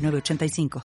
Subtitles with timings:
[0.00, 0.82] 985.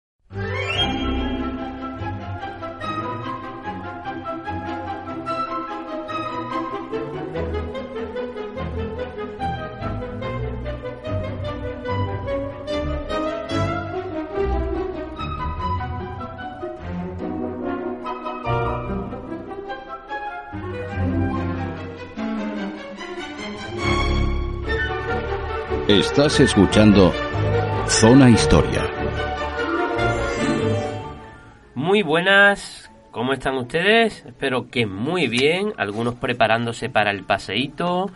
[25.87, 27.13] Estás escuchando
[27.87, 29.04] Zona Historia.
[31.85, 34.25] Muy buenas, ¿cómo están ustedes?
[34.25, 38.11] Espero que muy bien, algunos preparándose para el paseíto,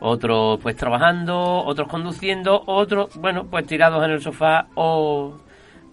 [0.00, 5.38] otros pues trabajando, otros conduciendo, otros, bueno, pues tirados en el sofá o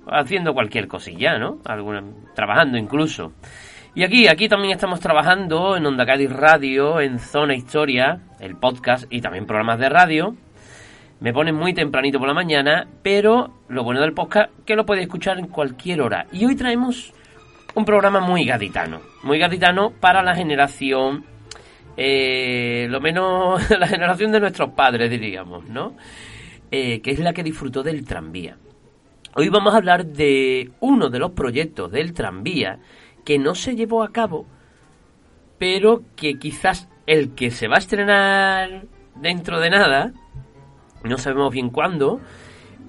[0.07, 1.57] haciendo cualquier cosilla, ¿no?
[1.65, 3.33] Alguna, trabajando incluso.
[3.93, 9.03] Y aquí, aquí también estamos trabajando en Onda Cádiz Radio, en Zona Historia, el podcast
[9.09, 10.35] y también programas de radio.
[11.19, 15.07] Me ponen muy tempranito por la mañana, pero lo bueno del podcast que lo podéis
[15.07, 16.27] escuchar en cualquier hora.
[16.31, 17.13] Y hoy traemos
[17.79, 21.23] un programa muy gaditano, muy gaditano para la generación,
[21.95, 25.95] eh, lo menos la generación de nuestros padres, diríamos, ¿no?
[26.71, 28.57] Eh, que es la que disfrutó del tranvía.
[29.33, 32.79] Hoy vamos a hablar de uno de los proyectos del tranvía
[33.23, 34.45] que no se llevó a cabo,
[35.57, 40.11] pero que quizás el que se va a estrenar dentro de nada,
[41.05, 42.19] no sabemos bien cuándo,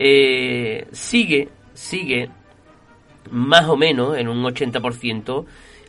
[0.01, 2.31] eh, sigue, sigue
[3.31, 5.45] más o menos en un 80%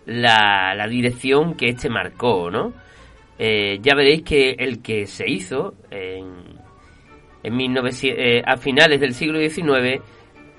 [0.06, 2.74] la, la dirección que este marcó, ¿no?
[3.38, 6.26] Eh, ya veréis que el que se hizo en,
[7.44, 10.02] en 1900, eh, a finales del siglo XIX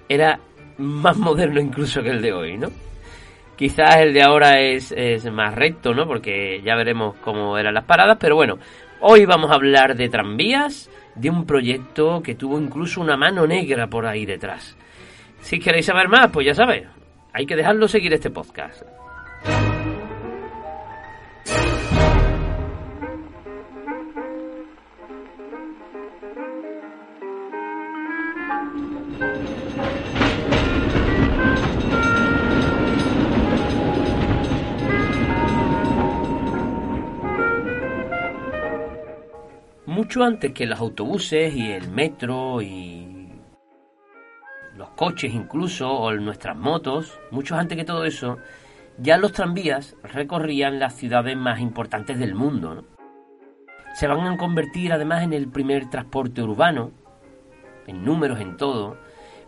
[0.08, 0.40] era
[0.78, 2.68] más moderno incluso que el de hoy, ¿no?
[3.56, 6.06] Quizás el de ahora es, es más recto, ¿no?
[6.06, 8.58] Porque ya veremos cómo eran las paradas, pero bueno,
[9.00, 13.86] hoy vamos a hablar de tranvías, de un proyecto que tuvo incluso una mano negra
[13.86, 14.76] por ahí detrás.
[15.42, 16.84] Si queréis saber más, pues ya sabéis,
[17.32, 18.82] hay que dejarlo seguir este podcast.
[39.84, 43.11] Mucho antes que los autobuses y el metro y
[44.82, 48.38] los coches incluso, o nuestras motos, mucho antes que todo eso,
[48.98, 52.84] ya los tranvías recorrían las ciudades más importantes del mundo.
[53.94, 56.90] Se van a convertir además en el primer transporte urbano,
[57.86, 58.96] en números, en todo.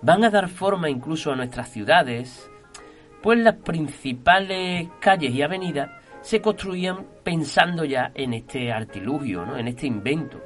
[0.03, 2.49] Van a dar forma incluso a nuestras ciudades,
[3.21, 5.91] pues las principales calles y avenidas
[6.21, 9.57] se construían pensando ya en este artilugio, ¿no?
[9.57, 10.41] en este invento.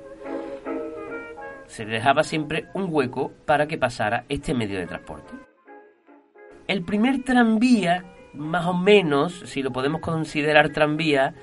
[1.68, 5.34] Se dejaba siempre un hueco para que pasara este medio de transporte.
[6.66, 11.34] El primer tranvía, más o menos, si lo podemos considerar tranvía,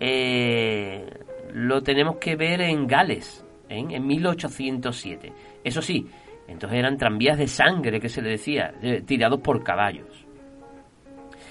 [0.00, 1.08] eh,
[1.52, 5.32] lo tenemos que ver en Gales, en 1807.
[5.62, 6.06] Eso sí,
[6.48, 10.26] entonces eran tranvías de sangre, que se le decía, tirados por caballos.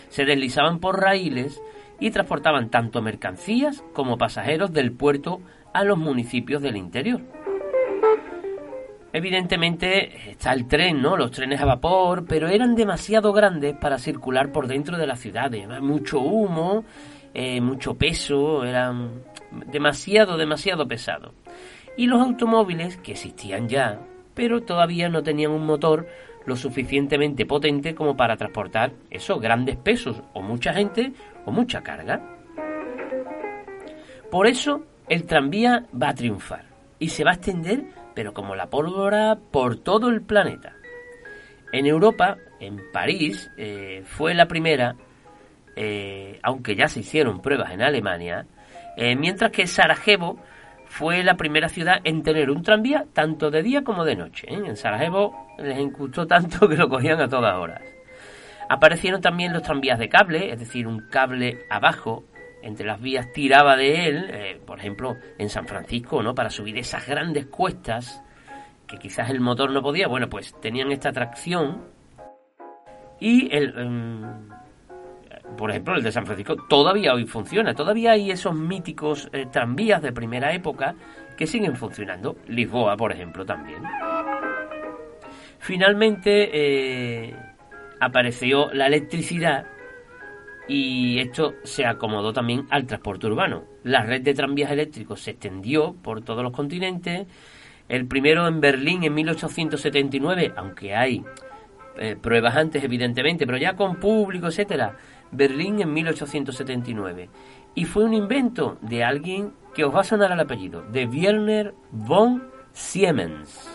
[0.10, 1.62] Se deslizaban por raíles
[2.00, 5.42] y transportaban tanto mercancías como pasajeros del puerto
[5.74, 7.22] a los municipios del interior.
[9.16, 11.16] Evidentemente está el tren, ¿no?
[11.16, 15.66] Los trenes a vapor, pero eran demasiado grandes para circular por dentro de las ciudades.
[15.82, 16.84] Mucho humo,
[17.34, 19.24] eh, mucho peso, eran
[19.68, 21.32] demasiado, demasiado pesados.
[21.96, 24.02] Y los automóviles, que existían ya,
[24.34, 26.10] pero todavía no tenían un motor
[26.46, 31.14] lo suficientemente potente como para transportar esos grandes pesos, o mucha gente,
[31.46, 32.22] o mucha carga.
[34.30, 36.66] Por eso el tranvía va a triunfar
[37.00, 40.74] y se va a extender, pero como la pólvora, por todo el planeta.
[41.72, 44.96] En Europa, en París, eh, fue la primera,
[45.76, 48.48] eh, aunque ya se hicieron pruebas en Alemania,
[48.96, 50.40] eh, mientras que Sarajevo
[50.88, 54.48] fue la primera ciudad en tener un tranvía tanto de día como de noche.
[54.50, 57.82] En Sarajevo les gustó tanto que lo cogían a todas horas.
[58.70, 62.24] Aparecieron también los tranvías de cable, es decir, un cable abajo
[62.66, 66.34] entre las vías tiraba de él, eh, por ejemplo, en San Francisco, ¿no?
[66.34, 68.24] Para subir esas grandes cuestas
[68.88, 71.84] que quizás el motor no podía, bueno, pues tenían esta tracción
[73.20, 74.50] y el, em,
[75.56, 80.02] por ejemplo, el de San Francisco todavía hoy funciona, todavía hay esos míticos eh, tranvías
[80.02, 80.96] de primera época
[81.38, 83.84] que siguen funcionando, Lisboa, por ejemplo, también.
[85.60, 86.50] Finalmente
[87.28, 87.36] eh,
[88.00, 89.68] apareció la electricidad
[90.68, 93.64] y esto se acomodó también al transporte urbano.
[93.84, 97.28] La red de tranvías eléctricos se extendió por todos los continentes.
[97.88, 101.24] El primero en Berlín en 1879, aunque hay
[101.98, 104.98] eh, pruebas antes evidentemente, pero ya con público, etcétera.
[105.32, 107.30] Berlín en 1879.
[107.76, 111.76] Y fue un invento de alguien que os va a sonar el apellido, de Werner
[111.92, 113.70] von Siemens.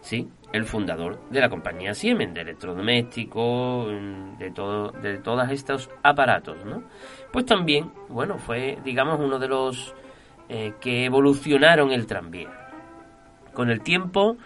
[0.00, 3.88] Sí, el fundador de la compañía Siemens, de electrodomésticos,
[4.38, 6.84] de, todo, de todos estos aparatos, ¿no?
[7.32, 9.94] Pues también, bueno, fue, digamos, uno de los
[10.48, 12.48] eh, que evolucionaron el tranvía.
[13.52, 14.36] Con el tiempo,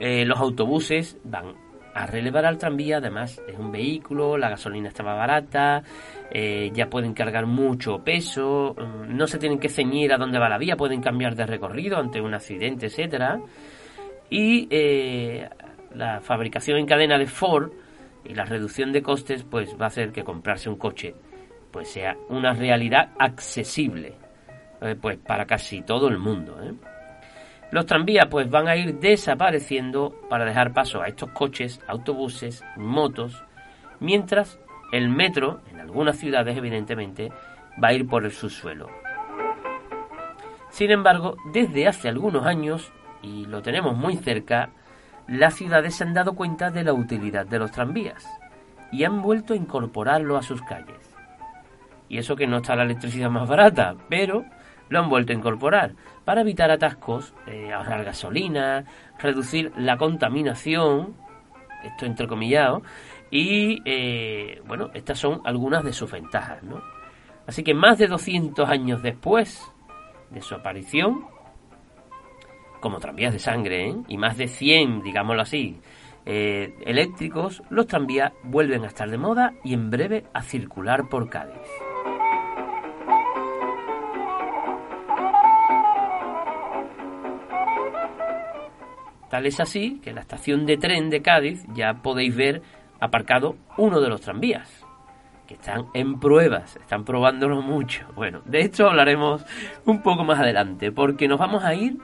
[0.00, 1.54] eh, los autobuses van
[1.94, 5.82] a relevar al tranvía, además es un vehículo, la gasolina estaba barata,
[6.30, 10.48] eh, ya pueden cargar mucho peso, mm, no se tienen que ceñir a dónde va
[10.48, 13.40] la vía, pueden cambiar de recorrido ante un accidente, etcétera.
[14.34, 14.66] Y
[15.94, 17.70] la fabricación en cadena de Ford
[18.24, 21.14] y la reducción de costes, pues va a hacer que comprarse un coche
[21.72, 24.14] pues sea una realidad accesible
[24.80, 26.56] eh, pues para casi todo el mundo.
[26.62, 26.74] ¿eh?
[27.72, 33.42] Los tranvías pues van a ir desapareciendo para dejar paso a estos coches, autobuses, motos,
[33.98, 34.60] mientras
[34.92, 37.32] el metro, en algunas ciudades evidentemente,
[37.82, 38.88] va a ir por el subsuelo.
[40.68, 42.92] Sin embargo, desde hace algunos años,
[43.22, 44.70] y lo tenemos muy cerca,
[45.28, 48.26] las ciudades se han dado cuenta de la utilidad de los tranvías
[48.90, 51.16] y han vuelto a incorporarlo a sus calles.
[52.08, 54.44] Y eso que no está la electricidad más barata, pero
[54.88, 58.84] lo han vuelto a incorporar para evitar atascos, eh, ahorrar gasolina,
[59.18, 61.16] reducir la contaminación,
[61.82, 62.82] esto entrecomillado,
[63.30, 66.82] y eh, bueno, estas son algunas de sus ventajas, ¿no?
[67.46, 69.62] Así que más de 200 años después
[70.30, 71.24] de su aparición,
[72.82, 73.96] como tranvías de sangre, ¿eh?
[74.08, 75.80] y más de 100, digámoslo así,
[76.26, 81.56] eléctricos, los tranvías vuelven a estar de moda y en breve a circular por Cádiz.
[89.30, 92.60] Tal es así que en la estación de tren de Cádiz ya podéis ver
[93.00, 94.84] aparcado uno de los tranvías,
[95.46, 98.06] que están en pruebas, están probándolo mucho.
[98.14, 99.42] Bueno, de esto hablaremos
[99.86, 101.96] un poco más adelante, porque nos vamos a ir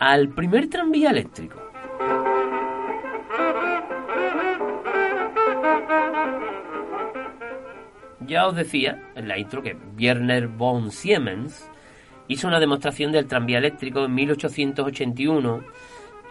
[0.00, 1.60] al primer tranvía eléctrico.
[8.20, 11.70] Ya os decía en la intro que Werner von Siemens
[12.28, 15.64] hizo una demostración del tranvía eléctrico en 1881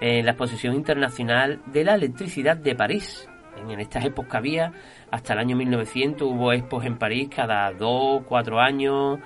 [0.02, 3.30] en la Exposición Internacional de la Electricidad de París.
[3.56, 4.72] En estas épocas había,
[5.12, 9.20] hasta el año 1900, hubo expos en París cada dos, cuatro años,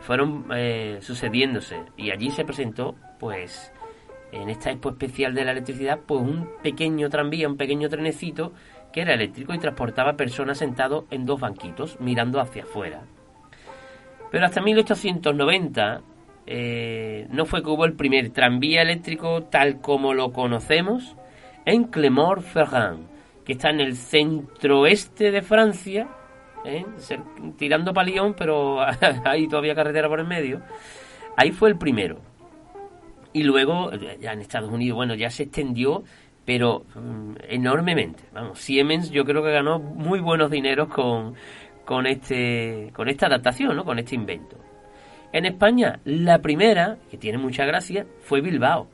[0.00, 1.76] fueron eh, sucediéndose.
[1.96, 3.72] Y allí se presentó, pues,
[4.32, 8.52] en esta expo especial de la electricidad, pues un pequeño tranvía, un pequeño trenecito
[8.92, 13.02] que era eléctrico y transportaba personas sentados en dos banquitos, mirando hacia afuera.
[14.30, 16.00] Pero hasta 1890
[16.46, 21.16] eh, no fue que hubo el primer tranvía eléctrico tal como lo conocemos
[21.64, 23.06] en Clermont-Ferrand,
[23.44, 26.08] que está en el centro-oeste de Francia,
[26.64, 26.84] ¿eh?
[27.56, 28.78] tirando para Lyon, pero
[29.24, 30.62] hay todavía carretera por el medio.
[31.36, 32.27] Ahí fue el primero.
[33.32, 36.04] Y luego, ya en Estados Unidos, bueno, ya se extendió,
[36.44, 38.22] pero mm, enormemente.
[38.32, 41.34] Vamos, Siemens yo creo que ganó muy buenos dineros con,
[41.84, 43.84] con, este, con esta adaptación, ¿no?
[43.84, 44.56] con este invento.
[45.32, 48.88] En España, la primera, que tiene mucha gracia, fue Bilbao.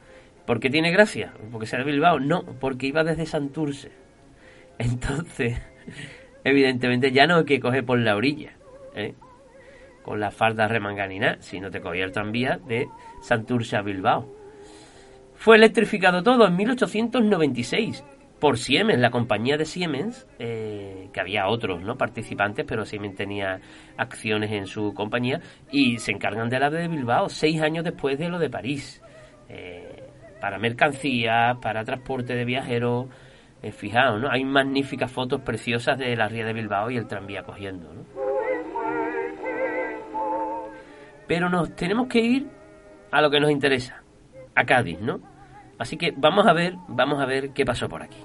[0.47, 1.33] ¿Por qué tiene gracia?
[1.53, 2.19] ¿Porque será Bilbao?
[2.19, 3.93] No, porque iba desde Santurce.
[4.79, 5.61] Entonces,
[6.43, 8.53] evidentemente ya no hay que coger por la orilla,
[8.97, 9.15] ¿eh?
[10.03, 12.89] con la falda remanganina, sino te cogía el tranvía de
[13.25, 14.31] Santurce a Bilbao.
[15.35, 18.05] Fue electrificado todo en 1896
[18.39, 21.97] por Siemens, la compañía de Siemens, eh, que había otros ¿no?
[21.97, 23.61] participantes, pero Siemens tenía
[23.97, 25.41] acciones en su compañía,
[25.71, 29.01] y se encargan de la de Bilbao seis años después de lo de París.
[29.49, 33.07] Eh, para mercancías, para transporte de viajeros,
[33.63, 34.31] eh, fijaos, ¿no?
[34.31, 38.05] Hay magníficas fotos preciosas de la ría de Bilbao y el tranvía cogiendo, ¿no?
[41.27, 42.64] Pero nos tenemos que ir
[43.15, 44.03] a lo que nos interesa,
[44.57, 45.21] a Cádiz, ¿no?
[45.79, 48.19] Así que vamos a ver, vamos a ver qué pasó por aquí.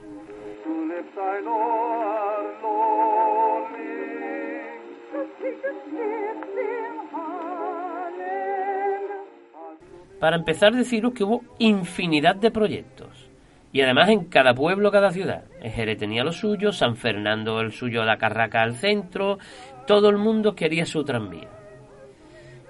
[10.19, 13.29] Para empezar, deciros que hubo infinidad de proyectos.
[13.71, 15.43] Y además en cada pueblo, cada ciudad.
[15.61, 19.37] Jerez tenía lo suyo, San Fernando el suyo, la Carraca al centro.
[19.85, 21.58] Todo el mundo quería su tranvía.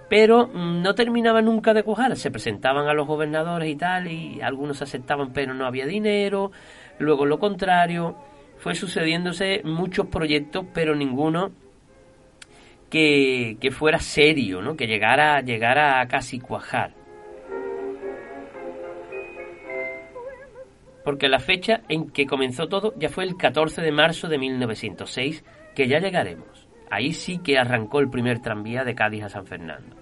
[0.09, 4.81] Pero no terminaba nunca de cuajar, se presentaban a los gobernadores y tal, y algunos
[4.81, 6.51] aceptaban pero no había dinero,
[6.97, 8.15] luego lo contrario,
[8.57, 11.51] fue sucediéndose muchos proyectos, pero ninguno
[12.89, 14.75] que, que fuera serio, ¿no?
[14.75, 16.99] que llegara, llegara a casi cuajar.
[21.09, 25.43] porque la fecha en que comenzó todo ya fue el 14 de marzo de 1906,
[25.75, 26.67] que ya llegaremos.
[26.91, 29.99] Ahí sí que arrancó el primer tranvía de Cádiz a San Fernando.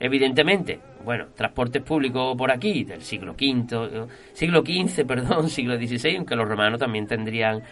[0.00, 6.36] Evidentemente, bueno, transportes públicos por aquí del siglo V, siglo XV, perdón, siglo XVI, aunque
[6.36, 7.62] los romanos también tendrían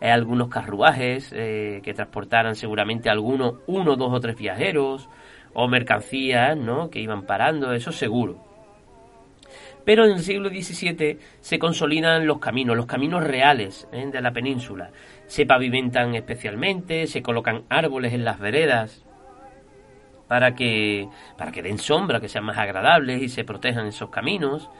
[0.00, 5.08] eh, algunos carruajes eh, que transportaran seguramente algunos, uno, dos o tres viajeros
[5.52, 6.90] o mercancías, ¿no?
[6.90, 8.50] Que iban parando, eso seguro.
[9.84, 14.06] Pero en el siglo XVII se consolidan los caminos, los caminos reales ¿eh?
[14.12, 14.90] de la península.
[15.26, 19.04] Se pavimentan especialmente, se colocan árboles en las veredas
[20.30, 24.70] para que, para que den sombra, que sean más agradables y se protejan esos caminos.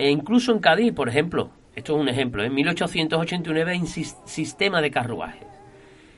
[0.00, 4.90] E incluso en Cádiz, por ejemplo, esto es un ejemplo, en 1889 hay sistema de
[4.90, 5.46] carruajes.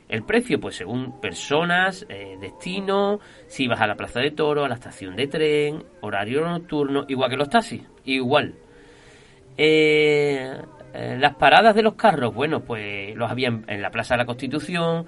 [0.09, 4.69] El precio, pues según personas, eh, destino, si vas a la plaza de toro, a
[4.69, 8.54] la estación de tren, horario nocturno, igual que los taxis, igual.
[9.59, 10.50] Eh,
[10.95, 14.25] eh, las paradas de los carros, bueno, pues los había en, la Plaza de la
[14.25, 15.04] Constitución,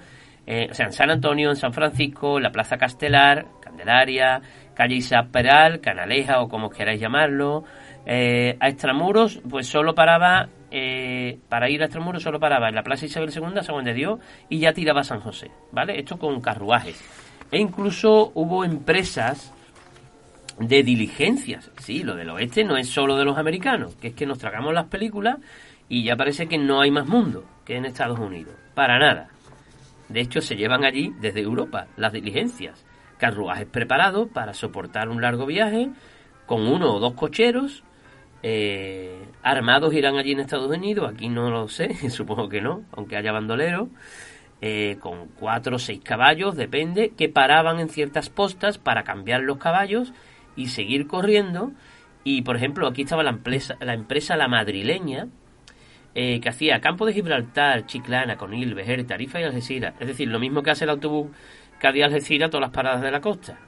[0.47, 4.41] o sea, en San Antonio, en San Francisco, la Plaza Castelar, Candelaria,
[4.73, 5.27] Calle Isaac
[5.81, 7.65] Canaleja o como queráis llamarlo.
[8.05, 13.05] a Extramuros, pues solo paraba eh, para ir a Extremadura solo paraba en la Plaza
[13.05, 15.99] Isabel II, San Juan de Dios, y ya tiraba a San José, ¿vale?
[15.99, 17.01] Esto con carruajes.
[17.51, 19.53] E incluso hubo empresas
[20.59, 21.71] de diligencias.
[21.77, 24.73] Sí, lo del oeste no es solo de los americanos, que es que nos tragamos
[24.73, 25.37] las películas
[25.87, 28.53] y ya parece que no hay más mundo que en Estados Unidos.
[28.73, 29.29] Para nada.
[30.09, 32.85] De hecho, se llevan allí desde Europa las diligencias.
[33.17, 35.89] Carruajes preparados para soportar un largo viaje
[36.45, 37.83] con uno o dos cocheros
[38.43, 43.17] eh, armados irán allí en Estados Unidos, aquí no lo sé, supongo que no, aunque
[43.17, 43.89] haya bandoleros,
[44.61, 49.57] eh, con cuatro o seis caballos, depende, que paraban en ciertas postas para cambiar los
[49.57, 50.13] caballos
[50.55, 51.71] y seguir corriendo.
[52.23, 55.27] Y por ejemplo, aquí estaba la empresa, la, empresa la Madrileña,
[56.19, 59.93] eh, que hacía Campo de Gibraltar, Chiclana, Conil, Vejer, Tarifa y Algeciras.
[59.99, 61.27] Es decir, lo mismo que hace el autobús
[61.79, 63.59] que había Algeciras, todas las paradas de la costa.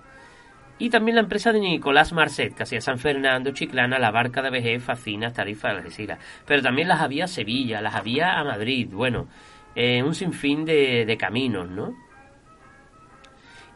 [0.80, 4.50] Y también la empresa de Nicolás Marcet, que hacía San Fernando, Chiclana, La Barca de
[4.50, 6.18] Vejez, Facinas, Tarifa, Algeciras.
[6.48, 9.28] Pero también las había a Sevilla, las había a Madrid, bueno,
[9.76, 11.96] eh, un sinfín de, de caminos, ¿no?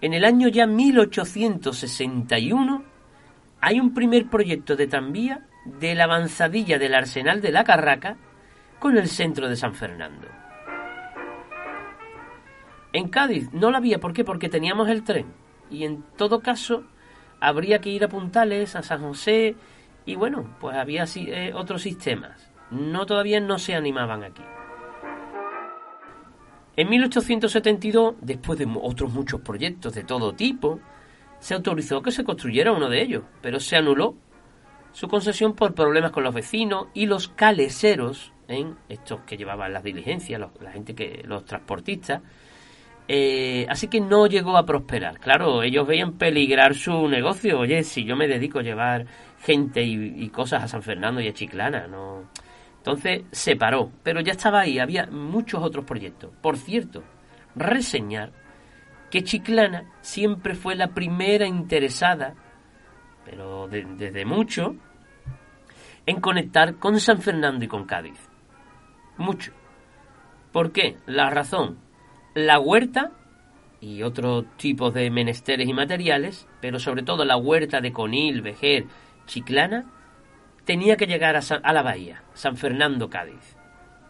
[0.02, 2.84] En el año ya 1861
[3.62, 8.18] hay un primer proyecto de tranvía de la avanzadilla del Arsenal de la Carraca
[8.80, 10.28] con el centro de San Fernando.
[12.92, 14.24] En Cádiz no la había, ¿por qué?
[14.24, 15.34] Porque teníamos el tren.
[15.72, 16.84] Y en todo caso,
[17.40, 19.56] habría que ir a Puntales, a San José,
[20.06, 22.52] y bueno, pues había eh, otros sistemas.
[22.72, 24.44] No todavía no se animaban aquí.
[26.76, 30.80] En 1872, después de otros muchos proyectos de todo tipo,
[31.40, 34.16] se autorizó que se construyera uno de ellos, pero se anuló
[34.92, 39.84] su concesión por problemas con los vecinos y los caleseros, en estos que llevaban las
[39.84, 42.22] diligencias, la gente que los transportistas,
[43.08, 45.20] eh, así que no llegó a prosperar.
[45.20, 47.60] Claro, ellos veían peligrar su negocio.
[47.60, 49.06] Oye, si yo me dedico a llevar
[49.40, 52.30] gente y, cosas a San Fernando y a Chiclana, no.
[52.78, 56.32] Entonces se paró, pero ya estaba ahí, había muchos otros proyectos.
[56.42, 57.04] Por cierto,
[57.56, 58.32] reseñar
[59.10, 62.36] que Chiclana siempre fue la primera interesada,
[63.26, 64.76] pero desde mucho,
[66.06, 68.33] en conectar con San Fernando y con Cádiz.
[69.18, 69.52] Mucho.
[70.52, 70.98] ¿Por qué?
[71.06, 71.80] La razón,
[72.36, 73.12] la huerta
[73.82, 78.86] y otros tipos de menesteres y materiales, pero sobre todo la huerta de Conil, Vejer,
[79.26, 79.86] Chiclana,
[80.64, 83.58] tenía que llegar a, la bahía, San Fernando, Cádiz,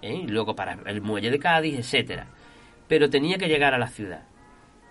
[0.02, 0.22] ¿eh?
[0.24, 2.28] y luego para el muelle de Cádiz, etcétera.
[2.88, 4.26] Pero tenía que llegar a la ciudad.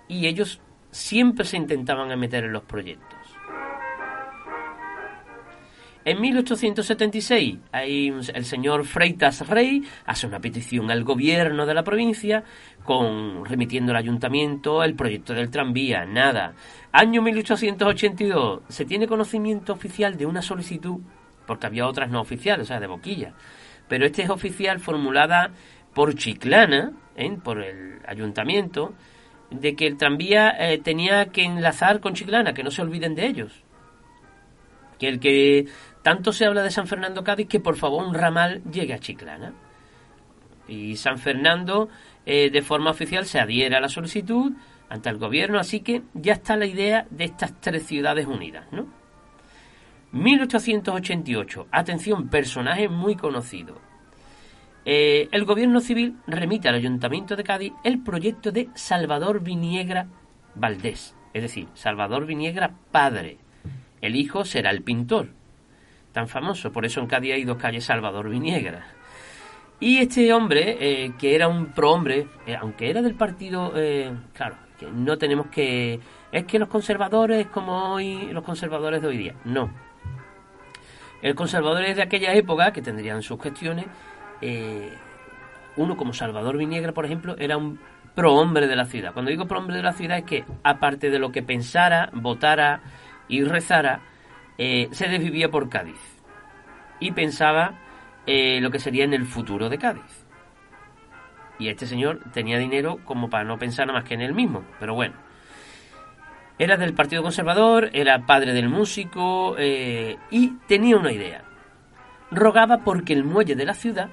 [0.09, 3.12] Y ellos siempre se intentaban meter en los proyectos.
[6.04, 12.42] En 1876, el señor Freitas Rey hace una petición al gobierno de la provincia
[12.85, 16.04] con remitiendo al ayuntamiento el proyecto del tranvía.
[16.04, 16.54] Nada.
[16.90, 20.99] Año 1882, se tiene conocimiento oficial de una solicitud,
[21.47, 23.35] porque había otras no oficiales, o sea, de boquilla.
[23.88, 25.52] Pero este es oficial formulada
[25.94, 27.37] por Chiclana, ¿eh?
[27.44, 28.92] por el ayuntamiento,
[29.50, 33.26] de que el tranvía eh, tenía que enlazar con Chiclana, que no se olviden de
[33.26, 33.62] ellos.
[34.99, 35.66] Que el que
[36.02, 39.52] tanto se habla de San Fernando Cádiz, que por favor un ramal llegue a Chiclana.
[40.68, 41.88] Y San Fernando,
[42.26, 44.52] eh, de forma oficial, se adhiera a la solicitud
[44.88, 48.87] ante el gobierno, así que ya está la idea de estas tres ciudades unidas, ¿no?
[50.12, 53.80] 1888, atención, personaje muy conocido.
[54.85, 60.09] Eh, el gobierno civil remite al Ayuntamiento de Cádiz el proyecto de Salvador Viniegra
[60.54, 63.38] Valdés, es decir, Salvador Viniegra padre.
[64.02, 65.30] El hijo será el pintor,
[66.12, 68.87] tan famoso, por eso en Cádiz hay dos calles Salvador Viniegra.
[69.81, 73.73] Y este hombre, eh, que era un prohombre, eh, aunque era del partido,
[74.33, 75.99] claro, que no tenemos que...
[76.31, 79.71] Es que los conservadores como hoy, los conservadores de hoy día, no.
[81.23, 83.87] El conservadores de aquella época, que tendrían sus cuestiones,
[84.40, 84.92] eh,
[85.76, 87.78] uno como Salvador Viniegra, por ejemplo, era un
[88.14, 89.12] prohombre de la ciudad.
[89.12, 92.83] Cuando digo prohombre de la ciudad es que, aparte de lo que pensara, votara
[93.28, 94.00] y rezara,
[94.59, 96.00] eh, se desvivía por Cádiz
[97.00, 97.78] y pensaba
[98.26, 100.26] eh, lo que sería en el futuro de Cádiz.
[101.59, 104.64] Y este señor tenía dinero como para no pensar nada más que en él mismo,
[104.80, 105.14] pero bueno.
[106.59, 111.42] Era del Partido Conservador, era padre del músico y tenía una idea.
[112.30, 114.11] Rogaba porque el muelle de la ciudad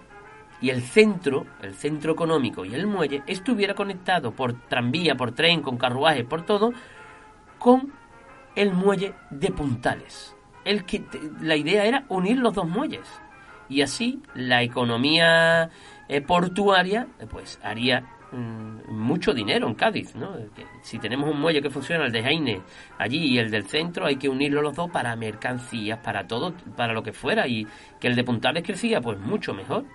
[0.62, 5.62] y el centro, el centro económico y el muelle estuviera conectado por tranvía, por tren,
[5.62, 6.74] con carruaje, por todo,
[7.58, 7.94] con
[8.60, 10.36] el muelle de Puntales.
[10.66, 11.02] El que
[11.42, 13.08] la idea era unir los dos muelles
[13.70, 15.70] y así la economía
[16.10, 18.02] eh, portuaria pues haría
[18.34, 20.36] mm, mucho dinero en Cádiz, ¿no?
[20.82, 22.62] Si tenemos un muelle que funciona, el de Jaime,
[22.98, 26.92] allí y el del centro, hay que unirlo los dos para mercancías, para todo, para
[26.92, 27.66] lo que fuera, y
[28.02, 29.86] que el de Puntales crecía, pues mucho mejor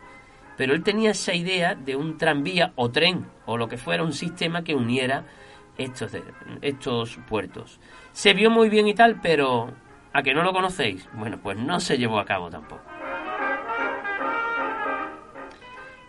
[0.56, 4.12] pero él tenía esa idea de un tranvía o tren o lo que fuera, un
[4.12, 5.26] sistema que uniera
[5.78, 6.12] estos,
[6.62, 7.80] estos puertos.
[8.12, 9.72] Se vio muy bien y tal, pero
[10.12, 11.08] ¿a que no lo conocéis?
[11.14, 12.82] Bueno, pues no se llevó a cabo tampoco.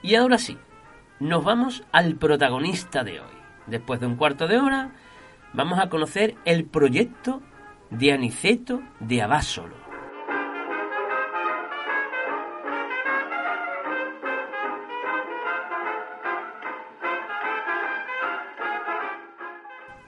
[0.01, 0.57] Y ahora sí,
[1.19, 3.35] nos vamos al protagonista de hoy.
[3.65, 4.91] Después de un cuarto de hora,
[5.53, 7.41] vamos a conocer el proyecto
[7.89, 9.84] de Aniceto de Abásolo.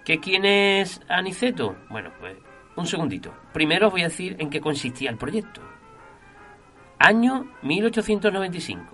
[0.08, 1.76] ¿Que quién es Aniceto?
[1.90, 2.38] Bueno, pues
[2.78, 3.34] un segundito.
[3.52, 5.60] Primero os voy a decir en qué consistía el proyecto.
[6.98, 8.86] Año 1895.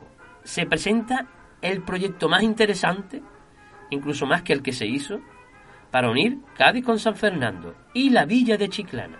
[0.44, 1.28] Se presenta
[1.62, 3.22] el proyecto más interesante,
[3.92, 5.20] incluso más que el que se hizo,
[5.92, 9.20] para unir Cádiz con San Fernando y la villa de Chiclana.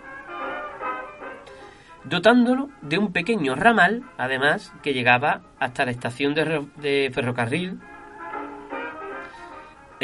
[2.02, 7.78] Dotándolo de un pequeño ramal, además, que llegaba hasta la estación de, ferrocarril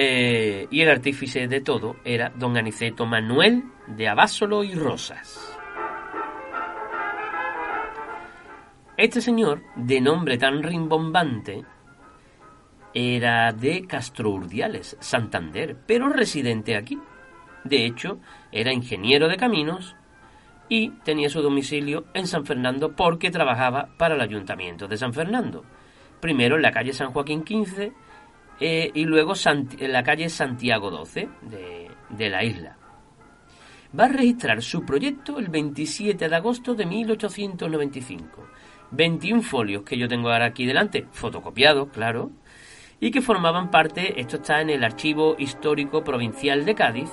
[0.02, 5.58] eh, y el artífice de todo era don Aniceto Manuel de Abásolo y Rosas.
[8.96, 11.66] Este señor, de nombre tan rimbombante,
[12.94, 16.98] era de Castro Urdiales, Santander, pero residente aquí.
[17.64, 18.20] De hecho,
[18.52, 19.96] era ingeniero de caminos
[20.70, 25.62] y tenía su domicilio en San Fernando porque trabajaba para el ayuntamiento de San Fernando.
[26.20, 27.92] Primero en la calle San Joaquín 15
[28.60, 31.28] eh, y luego en la calle Santiago 12
[32.10, 32.76] de, la isla.
[33.98, 38.46] Va a registrar su proyecto el 27 de agosto de 1895.
[38.92, 42.30] 21 folios que yo tengo ahora aquí delante, fotocopiados, claro,
[43.00, 47.10] y que formaban parte, esto está en el Archivo Histórico Provincial de Cádiz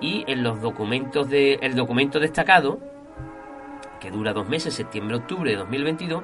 [0.00, 2.80] y en los documentos de, el documento destacado,
[3.98, 6.22] que dura dos meses, septiembre-octubre de 2022,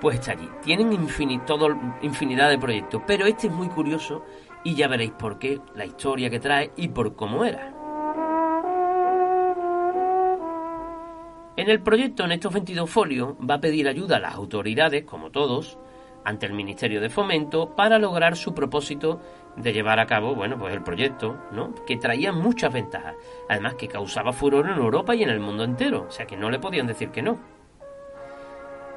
[0.00, 0.48] pues está allí.
[0.62, 4.24] Tienen infinidad de proyectos, pero este es muy curioso
[4.64, 7.74] y ya veréis por qué, la historia que trae y por cómo era.
[11.56, 15.30] En el proyecto, en estos 22 folios, va a pedir ayuda a las autoridades, como
[15.30, 15.76] todos,
[16.24, 19.20] ante el Ministerio de Fomento, para lograr su propósito
[19.56, 21.74] de llevar a cabo, bueno, pues el proyecto, ¿no?
[21.84, 23.16] Que traía muchas ventajas.
[23.48, 26.06] Además que causaba furor en Europa y en el mundo entero.
[26.08, 27.38] O sea que no le podían decir que no.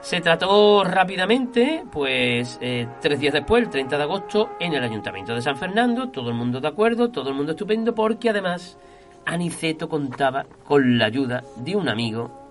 [0.01, 5.35] Se trató rápidamente, pues eh, tres días después, el 30 de agosto, en el Ayuntamiento
[5.35, 8.79] de San Fernando, todo el mundo de acuerdo, todo el mundo estupendo, porque además
[9.25, 12.49] Aniceto contaba con la ayuda de un amigo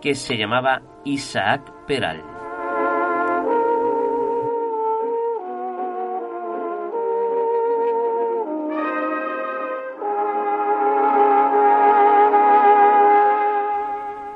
[0.00, 2.31] que se llamaba Isaac Peral.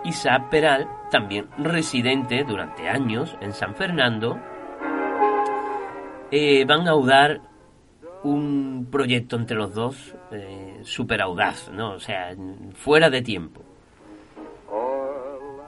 [0.06, 4.38] Isaac Peral, también residente durante años en San Fernando,
[6.30, 7.40] eh, van a audar
[8.22, 11.92] un proyecto entre los dos eh, súper audaz, ¿no?
[11.94, 12.34] O sea,
[12.74, 13.62] fuera de tiempo.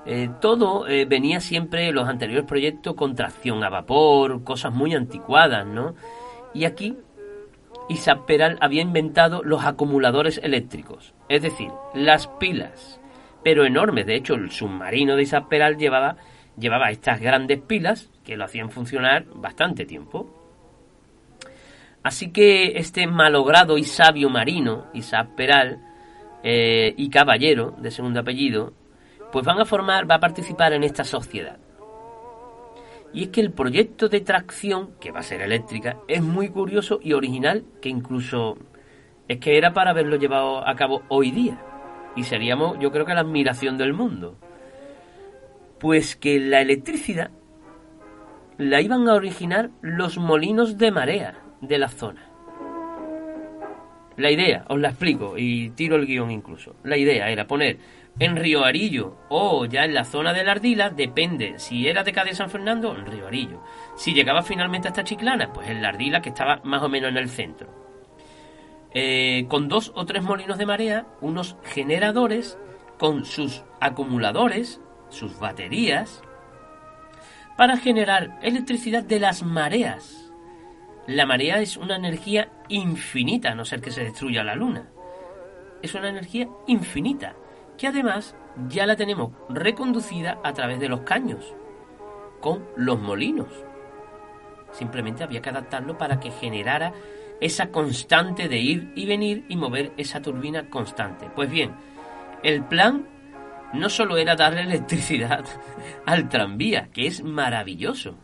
[0.07, 5.94] Eh, todo venía siempre, los anteriores proyectos, con tracción a vapor, cosas muy anticuadas, ¿no?
[6.55, 6.96] Y aquí
[7.88, 12.98] Isaac Peral había inventado los acumuladores eléctricos, es decir, las pilas,
[13.42, 14.07] pero enormes.
[14.07, 16.16] De hecho, el submarino de Isaac Peral llevaba,
[16.59, 20.35] llevaba estas grandes pilas que lo hacían funcionar bastante tiempo.
[22.03, 25.81] Así que este malogrado y sabio marino, Isaac Peral,
[26.42, 28.72] eh, y caballero de segundo apellido,
[29.33, 31.59] pues van a formar, va a participar en esta sociedad.
[33.12, 37.01] Y es que el proyecto de tracción, que va a ser eléctrica, es muy curioso
[37.03, 38.57] y original, que incluso
[39.27, 41.59] es que era para haberlo llevado a cabo hoy día.
[42.18, 44.37] Y seríamos, yo creo que la admiración del mundo.
[45.78, 47.31] Pues que la electricidad
[48.57, 52.28] la iban a originar los molinos de marea de la zona.
[54.16, 56.74] La idea, os la explico y tiro el guion incluso.
[56.83, 57.78] La idea era poner
[58.18, 61.57] en Río Arillo o ya en la zona de la Ardila, depende.
[61.61, 63.62] Si era de Cádiz San Fernando, en Río Arillo.
[63.94, 67.16] Si llegaba finalmente hasta Chiclana, pues en la Ardila, que estaba más o menos en
[67.16, 67.88] el centro.
[68.92, 72.59] Eh, con dos o tres molinos de marea, unos generadores
[72.98, 76.22] con sus acumuladores, sus baterías,
[77.57, 80.33] para generar electricidad de las mareas.
[81.07, 84.88] La marea es una energía infinita, a no ser que se destruya la luna.
[85.83, 87.35] Es una energía infinita
[87.77, 88.35] que además
[88.68, 91.55] ya la tenemos reconducida a través de los caños,
[92.40, 93.48] con los molinos.
[94.72, 96.92] Simplemente había que adaptarlo para que generara
[97.40, 101.31] esa constante de ir y venir y mover esa turbina constante.
[101.35, 101.72] Pues bien,
[102.42, 103.07] el plan
[103.72, 105.44] no solo era darle electricidad
[106.07, 108.16] al tranvía, que es maravilloso,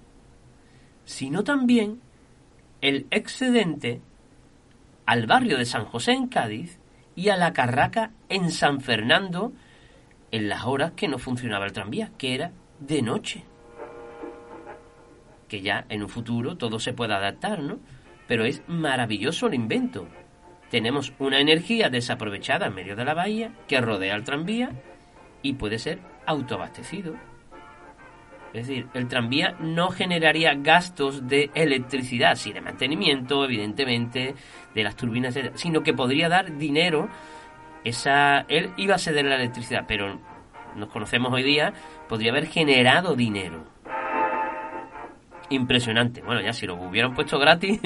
[1.04, 2.00] sino también
[2.80, 4.00] el excedente
[5.06, 6.78] al barrio de San José en Cádiz
[7.14, 9.52] y a la Carraca en San Fernando
[10.30, 13.44] en las horas que no funcionaba el tranvía, que era de noche.
[15.48, 17.78] Que ya en un futuro todo se puede adaptar, ¿no?
[18.26, 20.08] Pero es maravilloso el invento.
[20.70, 24.70] Tenemos una energía desaprovechada en medio de la bahía que rodea el tranvía
[25.42, 27.14] y puede ser autoabastecido.
[28.54, 34.36] Es decir, el tranvía no generaría gastos de electricidad, sí de mantenimiento, evidentemente,
[34.72, 37.08] de las turbinas, sino que podría dar dinero.
[37.82, 40.20] Esa, él iba a ceder la electricidad, pero
[40.76, 41.72] nos conocemos hoy día,
[42.08, 43.73] podría haber generado dinero.
[45.50, 46.22] Impresionante.
[46.22, 47.80] Bueno, ya si lo hubieran puesto gratis,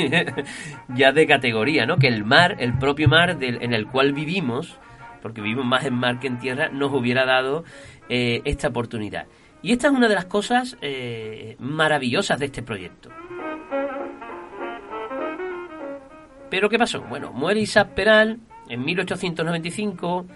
[0.88, 1.96] ya de categoría, ¿no?
[1.96, 4.78] Que el mar, el propio mar del, en el cual vivimos,
[5.22, 7.64] porque vivimos más en mar que en tierra, nos hubiera dado
[8.08, 9.26] eh, esta oportunidad.
[9.60, 13.10] Y esta es una de las cosas eh, maravillosas de este proyecto.
[16.48, 17.02] Pero ¿qué pasó?
[17.02, 20.26] Bueno, muere Isaac Peral en 1895.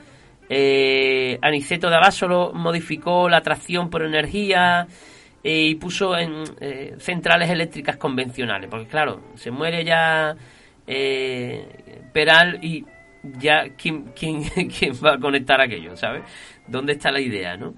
[0.48, 4.88] Eh, Aniceto de Abasolo modificó la tracción por energía
[5.42, 6.44] eh, y puso en
[6.98, 8.68] centrales eléctricas convencionales.
[8.70, 10.37] Porque claro, se muere ya
[12.12, 12.85] Peral y
[13.22, 14.42] ya ¿quién, quién,
[14.78, 16.22] quién va a conectar aquello, ¿sabes?
[16.66, 17.74] ¿Dónde está la idea, no?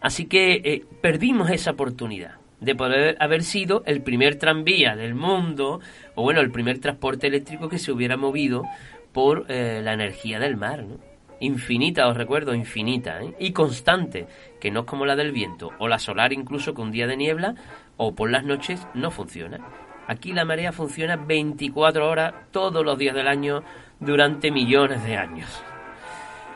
[0.00, 5.80] Así que eh, perdimos esa oportunidad de poder haber sido el primer tranvía del mundo,
[6.14, 8.64] o bueno, el primer transporte eléctrico que se hubiera movido
[9.12, 10.98] por eh, la energía del mar, ¿no?
[11.40, 13.34] Infinita, os recuerdo, infinita, ¿eh?
[13.38, 14.26] y constante,
[14.60, 17.54] que no es como la del viento, o la solar incluso con día de niebla,
[17.96, 19.58] o por las noches no funciona.
[20.06, 23.62] Aquí la marea funciona 24 horas todos los días del año
[24.00, 25.62] durante millones de años.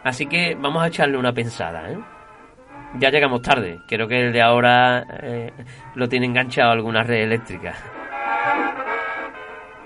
[0.05, 1.99] Así que vamos a echarle una pensada, ¿eh?
[2.99, 3.81] ya llegamos tarde.
[3.87, 5.53] Creo que el de ahora eh,
[5.95, 7.75] lo tiene enganchado alguna red eléctrica.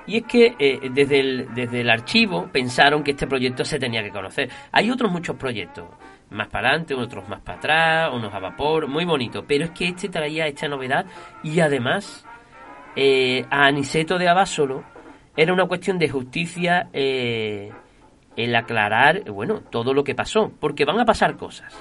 [0.06, 4.02] Y es que eh, desde, el, desde el archivo pensaron que este proyecto se tenía
[4.02, 4.50] que conocer.
[4.72, 5.86] Hay otros muchos proyectos,
[6.30, 9.44] más para adelante, otros más para atrás, unos a vapor, muy bonito.
[9.46, 11.06] Pero es que este traía esta novedad
[11.42, 12.26] y además
[12.96, 14.84] eh, a Aniceto de Abasolo
[15.36, 21.04] era una cuestión de justicia el aclarar, bueno, todo lo que pasó, porque van a
[21.04, 21.72] pasar cosas.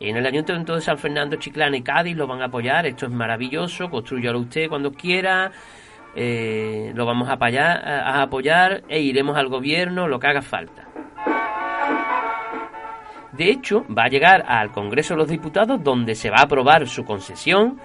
[0.00, 2.86] En el Ayuntamiento de San Fernando, Chiclana y Cádiz lo van a apoyar.
[2.86, 3.90] Esto es maravilloso.
[3.90, 5.50] Construyalo usted cuando quiera.
[6.20, 7.80] Eh, lo vamos a apoyar,
[8.20, 10.88] apoyar e iremos al gobierno lo que haga falta.
[13.30, 16.88] De hecho, va a llegar al Congreso de los Diputados donde se va a aprobar
[16.88, 17.78] su concesión,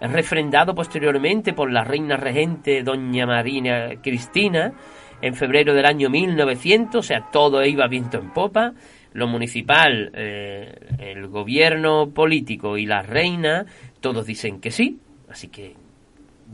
[0.00, 4.74] refrendado posteriormente por la reina regente doña Marina Cristina
[5.20, 8.74] en febrero del año 1900, o sea, todo iba viento en popa
[9.12, 13.66] lo municipal, eh, el gobierno político y la reina,
[14.00, 15.81] todos dicen que sí, así que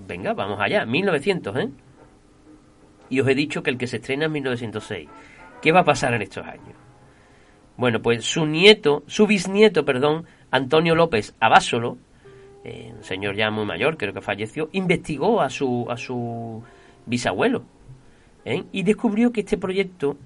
[0.06, 1.68] venga, vamos allá, 1900, ¿eh?
[3.10, 5.08] y os he dicho que el que se estrena en 1906.
[5.62, 6.76] ¿Qué va a pasar en estos años?
[7.76, 11.98] Bueno, pues su nieto, su bisnieto, perdón, Antonio López Abásolo,
[12.64, 16.62] eh, un señor ya muy mayor, creo que falleció, investigó a su, a su
[17.06, 17.62] bisabuelo
[18.44, 18.64] ¿eh?
[18.72, 20.16] y descubrió que este proyecto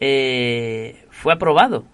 [0.00, 1.84] eh, fue aprobado,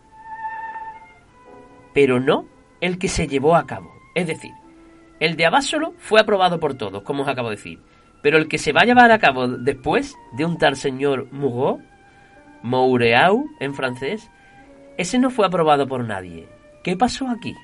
[1.93, 2.47] pero no
[2.81, 3.93] el que se llevó a cabo.
[4.15, 4.53] Es decir,
[5.21, 7.81] el de Abásolo fue aprobado por todos, como os acabo de decir,
[8.23, 11.81] pero el que se va a llevar a cabo después de un tal señor Mugot,
[12.63, 14.31] Moureau en francés,
[14.97, 16.49] ese no fue aprobado por nadie.
[16.83, 17.55] ¿Qué pasó aquí?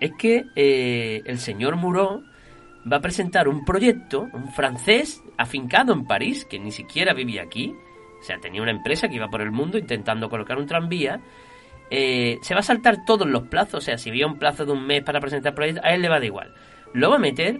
[0.00, 2.22] Es que eh, el señor Muró
[2.90, 7.74] va a presentar un proyecto, un francés afincado en París, que ni siquiera vivía aquí,
[8.20, 11.20] o sea, tenía una empresa que iba por el mundo intentando colocar un tranvía,
[11.94, 14.72] eh, se va a saltar todos los plazos, o sea, si había un plazo de
[14.72, 16.54] un mes para presentar el proyecto, a él le va de igual.
[16.94, 17.58] Lo va a meter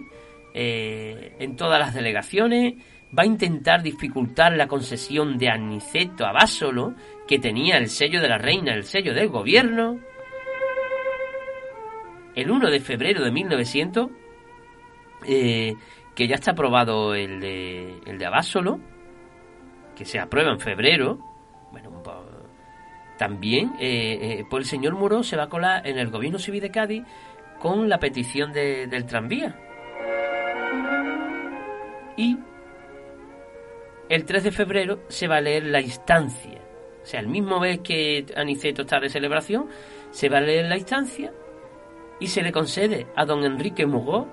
[0.55, 2.73] eh, en todas las delegaciones,
[3.15, 6.33] va a intentar dificultar la concesión de Aniceto a
[7.27, 9.99] que tenía el sello de la reina, el sello del gobierno.
[12.33, 14.09] El 1 de febrero de 1900,
[15.27, 15.75] eh,
[16.15, 18.79] que ya está aprobado el de, el de Abásolo,
[19.95, 21.19] que se aprueba en febrero,
[21.71, 21.91] bueno,
[23.17, 26.71] también eh, pues el señor Muro se va a colar en el gobierno civil de
[26.71, 27.03] Cádiz
[27.59, 29.55] con la petición del tranvía.
[32.17, 32.37] Y
[34.09, 36.59] el 3 de febrero se va a leer la instancia.
[37.01, 39.67] O sea, el mismo mes que Aniceto está de celebración,
[40.11, 41.33] se va a leer la instancia
[42.19, 44.27] y se le concede a don Enrique Mugot,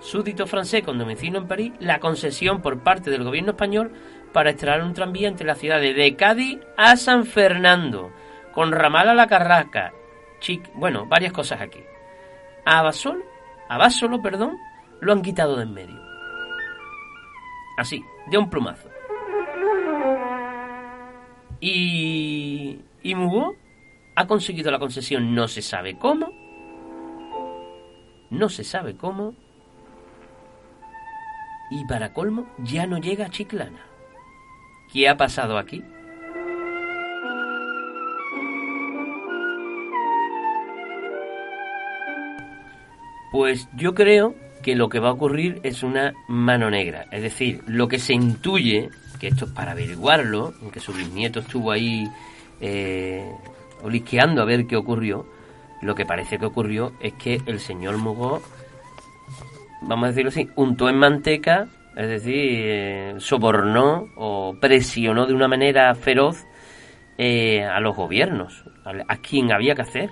[0.00, 3.92] súdito francés con domicilio en París, la concesión por parte del gobierno español
[4.34, 8.10] para extraer un tranvía entre las ciudades de Cádiz a San Fernando,
[8.52, 9.92] con ramal a la Carrasca,
[10.40, 11.78] chic, bueno, varias cosas aquí.
[12.66, 13.24] A Basol,
[13.68, 14.58] a Basolo, perdón,
[15.00, 16.02] lo han quitado de en medio.
[17.78, 18.88] Así, de un plumazo.
[21.60, 23.54] Y, y Mugo
[24.16, 26.28] ha conseguido la concesión, no se sabe cómo,
[28.30, 29.36] no se sabe cómo,
[31.70, 33.93] y para colmo ya no llega a Chiclana.
[34.94, 35.82] ¿Qué ha pasado aquí?
[43.32, 47.06] Pues yo creo que lo que va a ocurrir es una mano negra.
[47.10, 51.72] Es decir, lo que se intuye, que esto es para averiguarlo, aunque su bisnieto estuvo
[51.72, 52.08] ahí
[52.60, 53.28] eh,
[53.82, 55.26] olisqueando a ver qué ocurrió,
[55.82, 58.42] lo que parece que ocurrió es que el señor Mugo,
[59.82, 65.48] vamos a decirlo así, untó en manteca es decir, eh, sobornó o presionó de una
[65.48, 66.44] manera feroz
[67.16, 70.10] eh, a los gobiernos, a, quien había que hacer,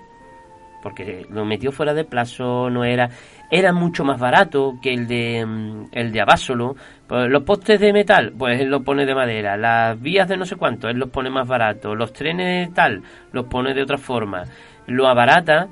[0.83, 3.11] porque lo metió fuera de plazo, no era,
[3.51, 6.77] era mucho más barato que el de mm, el de Abásolo.
[7.09, 10.45] Pues los postes de metal, pues él los pone de madera, las vías de no
[10.45, 14.45] sé cuánto, él los pone más barato, los trenes tal, los pone de otra forma,
[14.87, 15.69] lo abarata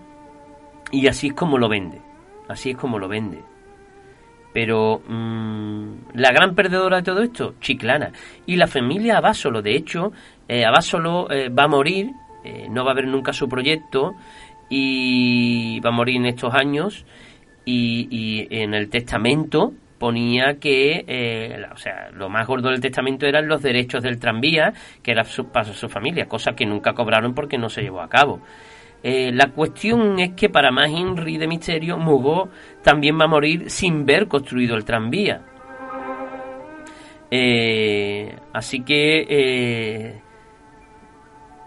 [0.91, 2.01] y así es como lo vende,
[2.49, 3.39] así es como lo vende.
[4.53, 8.13] Pero mmm, la gran perdedora de todo esto, Chiclana.
[8.47, 10.13] Y la familia Abásolo, de hecho,
[10.49, 12.11] eh, Abásolo eh, va a morir,
[12.45, 14.15] eh, no va a haber nunca su proyecto
[14.69, 17.05] y va a morir en estos años.
[17.65, 23.27] Y, y en el testamento ponía que, eh, o sea, lo más gordo del testamento
[23.27, 27.35] eran los derechos del tranvía, que era su, para su familia, cosa que nunca cobraron
[27.35, 28.41] porque no se llevó a cabo.
[29.03, 32.51] Eh, la cuestión es que para más Henry de misterio, Mugo
[32.83, 35.43] también va a morir sin ver construido el tranvía.
[37.31, 40.21] Eh, así que eh,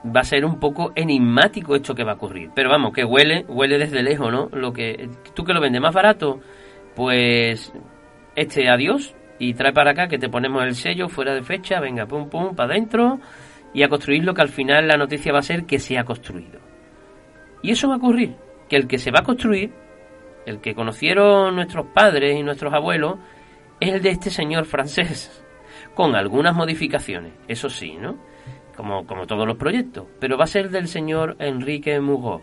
[0.05, 2.51] va a ser un poco enigmático esto que va a ocurrir.
[2.53, 4.49] Pero vamos, que huele, huele desde lejos, ¿no?
[4.51, 6.39] Lo que tú que lo vendes más barato,
[6.95, 7.73] pues
[8.35, 12.05] este adiós y trae para acá que te ponemos el sello fuera de fecha, venga,
[12.05, 13.19] pum pum, para adentro
[13.73, 16.03] y a construir lo que al final la noticia va a ser que se ha
[16.03, 16.62] construido.
[17.63, 18.35] Y eso va a ocurrir,
[18.69, 19.73] que el que se va a construir,
[20.45, 23.17] el que conocieron nuestros padres y nuestros abuelos,
[23.79, 25.43] es el de este señor francés,
[25.95, 28.17] con algunas modificaciones, eso sí, ¿no?
[28.75, 32.41] Como, como todos los proyectos, pero va a ser del señor Enrique Mugot.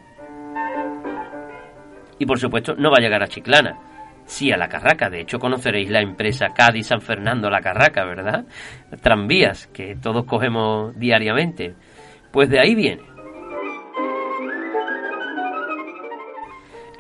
[2.19, 3.79] Y por supuesto no va a llegar a Chiclana,
[4.25, 5.11] sí a la Carraca.
[5.11, 8.47] De hecho, conoceréis la empresa Cádiz San Fernando La Carraca, ¿verdad?
[9.01, 11.75] Tranvías que todos cogemos diariamente.
[12.31, 13.03] Pues de ahí viene.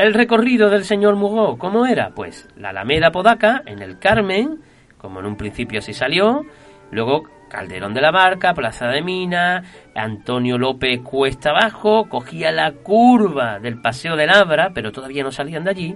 [0.01, 2.13] El recorrido del señor Mugó, ¿cómo era?
[2.15, 4.59] Pues la Alameda Podaca, en el Carmen,
[4.97, 6.47] como en un principio así salió,
[6.91, 9.63] luego Calderón de la Barca, Plaza de Mina,
[9.95, 15.65] Antonio López Cuesta Abajo, cogía la curva del Paseo de Labra, pero todavía no salían
[15.65, 15.95] de allí,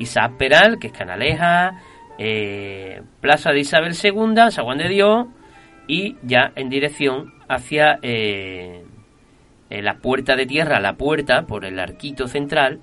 [0.00, 1.80] Isaac Peral, que es Canaleja,
[2.18, 5.28] eh, Plaza de Isabel II, San Juan de Dios,
[5.86, 8.82] y ya en dirección hacia eh,
[9.70, 12.80] la puerta de tierra, la puerta por el arquito central,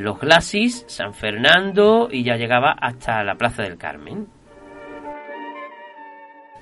[0.00, 4.28] los Glacis, San Fernando y ya llegaba hasta la Plaza del Carmen.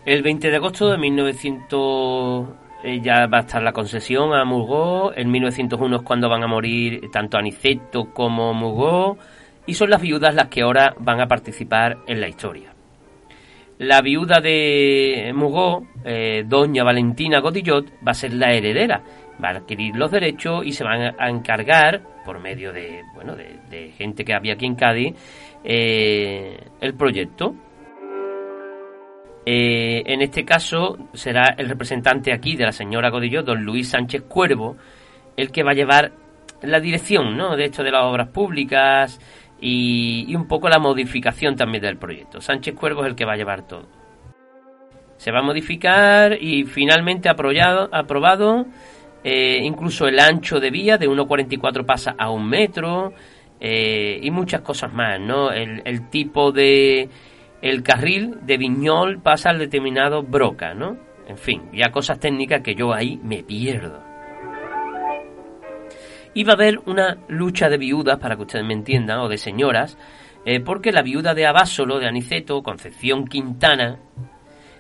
[0.05, 2.49] El 20 de agosto de 1900
[2.85, 5.13] eh, ya va a estar la concesión a Mugó.
[5.13, 9.19] En 1901 es cuando van a morir tanto Aniceto como Mugó.
[9.67, 12.73] Y son las viudas las que ahora van a participar en la historia.
[13.79, 19.03] La viuda de Mugó, eh, doña Valentina Godillot, va a ser la heredera.
[19.43, 23.93] Va a adquirir los derechos y se van a encargar, por medio de, bueno, de,
[23.97, 25.15] gente que había aquí en Cádiz,
[25.65, 27.55] eh, el proyecto.
[29.47, 34.23] Eh, en este caso será el representante aquí de la señora Godillo, don Luis Sánchez
[34.23, 34.77] Cuervo,
[35.37, 36.13] el que va a llevar
[36.63, 37.57] la dirección ¿no?
[37.57, 39.21] de hecho de las obras públicas
[39.61, 42.41] y, un poco la modificación también del proyecto.
[42.41, 43.87] Sánchez Cuervo es el que va a llevar todo.
[45.17, 48.67] Se va a modificar y finalmente aprobado, aprobado
[49.29, 53.13] eh, incluso el ancho de vía de 1,44 pasa a un metro
[53.59, 55.51] eh, y muchas cosas más, ¿no?
[55.51, 57.09] el tipo de
[57.61, 60.97] el carril de Viñol pasa al determinado Broca, ¿no?
[61.27, 64.01] En fin, ya cosas técnicas que yo ahí me pierdo.
[66.35, 69.99] Iba a haber una lucha de viudas, para que ustedes me entiendan, o de señoras,
[70.45, 73.99] eh, porque la viuda de Abásolo, de Aniceto, Concepción Quintana,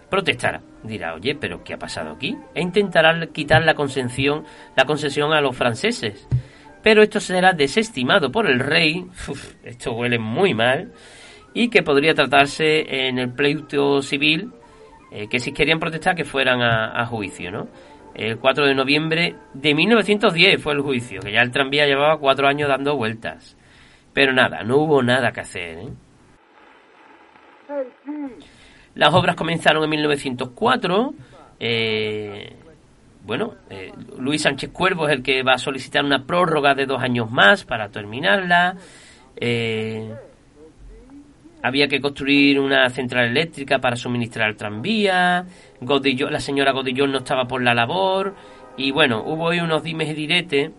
[0.08, 0.60] protestará.
[0.86, 2.36] Dirá, oye, pero ¿qué ha pasado aquí?
[2.54, 4.44] E intentará quitar la concesión,
[4.76, 6.26] la concesión a los franceses.
[6.82, 9.06] Pero esto será desestimado por el rey.
[9.64, 10.92] esto huele muy mal
[11.52, 14.52] y que podría tratarse en el pleito civil,
[15.10, 17.68] eh, que si querían protestar que fueran a, juicio, ¿no?
[18.14, 22.46] El 4 de noviembre de 1910 fue el juicio, que ya el tranvía llevaba cuatro
[22.46, 23.56] años dando vueltas.
[24.12, 25.78] Pero nada, no hubo nada que hacer.
[25.78, 25.88] ¿eh?
[28.96, 31.14] Las obras comenzaron en 1904.
[31.60, 32.56] Eh,
[33.24, 33.54] bueno,
[34.18, 37.64] Luis Sánchez Cuervo es el que va a solicitar una prórroga de dos años más
[37.64, 38.76] para terminarla.
[39.36, 40.14] Eh,
[41.62, 45.44] había que construir una central eléctrica para suministrar el tranvía,
[45.80, 48.34] la señora Godillón no estaba por la labor,
[48.76, 50.70] y bueno, hubo ahí unos dimes y diretes,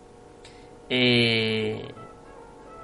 [0.89, 1.81] eh,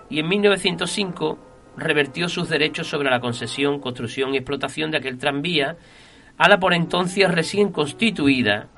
[0.09, 1.37] y en 1905
[1.77, 5.77] revertió sus derechos sobre la concesión, construcción y explotación de aquel tranvía
[6.37, 8.69] a la por entonces recién constituida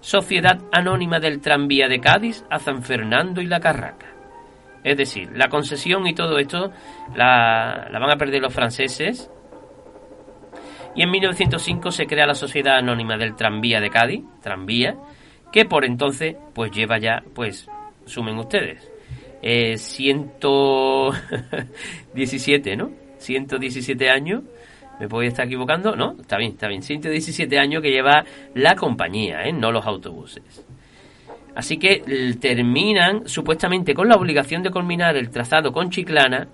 [0.00, 4.06] Sociedad Anónima del Tranvía de Cádiz a San Fernando y la Carraca.
[4.82, 6.72] Es decir, la concesión y todo esto
[7.14, 9.30] la, van a perder los franceses.
[10.94, 14.96] Y en 1905 se crea la Sociedad Anónima del Tranvía de Cádiz, Tranvía,
[15.52, 17.68] que por entonces pues lleva ya, pues,
[18.06, 18.89] sumen ustedes,
[19.42, 22.90] eh, 117, ¿no?
[23.18, 24.42] 117 años,
[24.98, 26.16] me puedo estar equivocando, ¿no?
[26.20, 28.22] Está bien, está bien, 117 años que lleva
[28.54, 29.52] la compañía, ¿eh?
[29.52, 30.66] No los autobuses.
[31.54, 32.02] Así que
[32.40, 36.48] terminan supuestamente con la obligación de culminar el trazado con Chiclana,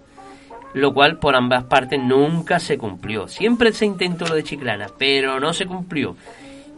[0.75, 3.29] lo cual por ambas partes nunca se cumplió.
[3.29, 6.16] Siempre se intentó lo de Chiclana, pero no se cumplió.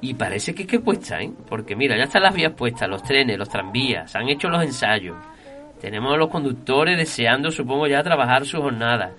[0.01, 1.33] Y parece que es que cuesta, ¿eh?
[1.49, 5.16] Porque mira, ya están las vías puestas, los trenes, los tranvías, han hecho los ensayos.
[5.81, 9.12] Tenemos a los conductores deseando, supongo, ya trabajar su jornada.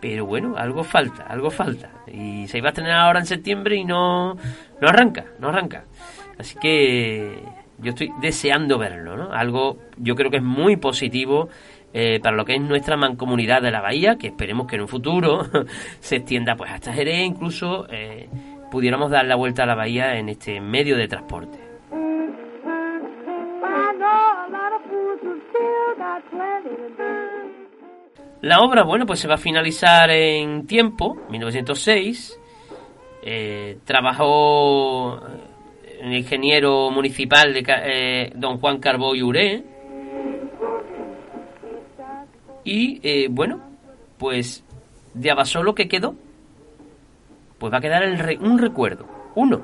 [0.00, 1.90] Pero bueno, algo falta, algo falta.
[2.06, 5.84] Y se iba a tener ahora en septiembre y no, no arranca, no arranca.
[6.38, 7.38] Así que
[7.78, 9.32] yo estoy deseando verlo, ¿no?
[9.32, 11.48] Algo yo creo que es muy positivo
[11.92, 14.88] eh, para lo que es nuestra mancomunidad de la bahía, que esperemos que en un
[14.88, 15.46] futuro
[16.00, 18.28] se extienda pues hasta Jerez, incluso eh,
[18.70, 21.63] pudiéramos dar la vuelta a la bahía en este medio de transporte.
[28.44, 32.38] La obra, bueno, pues se va a finalizar en tiempo, 1906.
[33.22, 35.18] Eh, trabajó
[36.02, 39.64] el ingeniero municipal de eh, don Juan Carbó y Uré.
[42.64, 43.62] Y eh, bueno,
[44.18, 44.62] pues
[45.14, 46.14] de Abasolo que quedó,
[47.56, 49.62] pues va a quedar el un recuerdo, uno,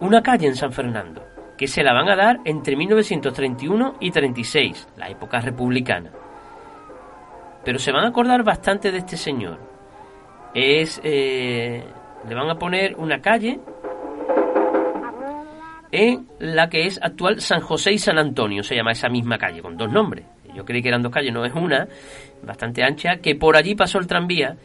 [0.00, 1.22] una calle en San Fernando,
[1.56, 6.10] que se la van a dar entre 1931 y 36, la época republicana.
[7.64, 9.58] Pero se van a acordar bastante de este señor.
[10.54, 11.84] Es, eh,
[12.28, 13.60] le van a poner una calle
[15.90, 19.62] en la que es actual San José y San Antonio, se llama esa misma calle,
[19.62, 20.24] con dos nombres.
[20.54, 21.86] Yo creí que eran dos calles, no es una,
[22.42, 24.56] bastante ancha, que por allí pasó el tranvía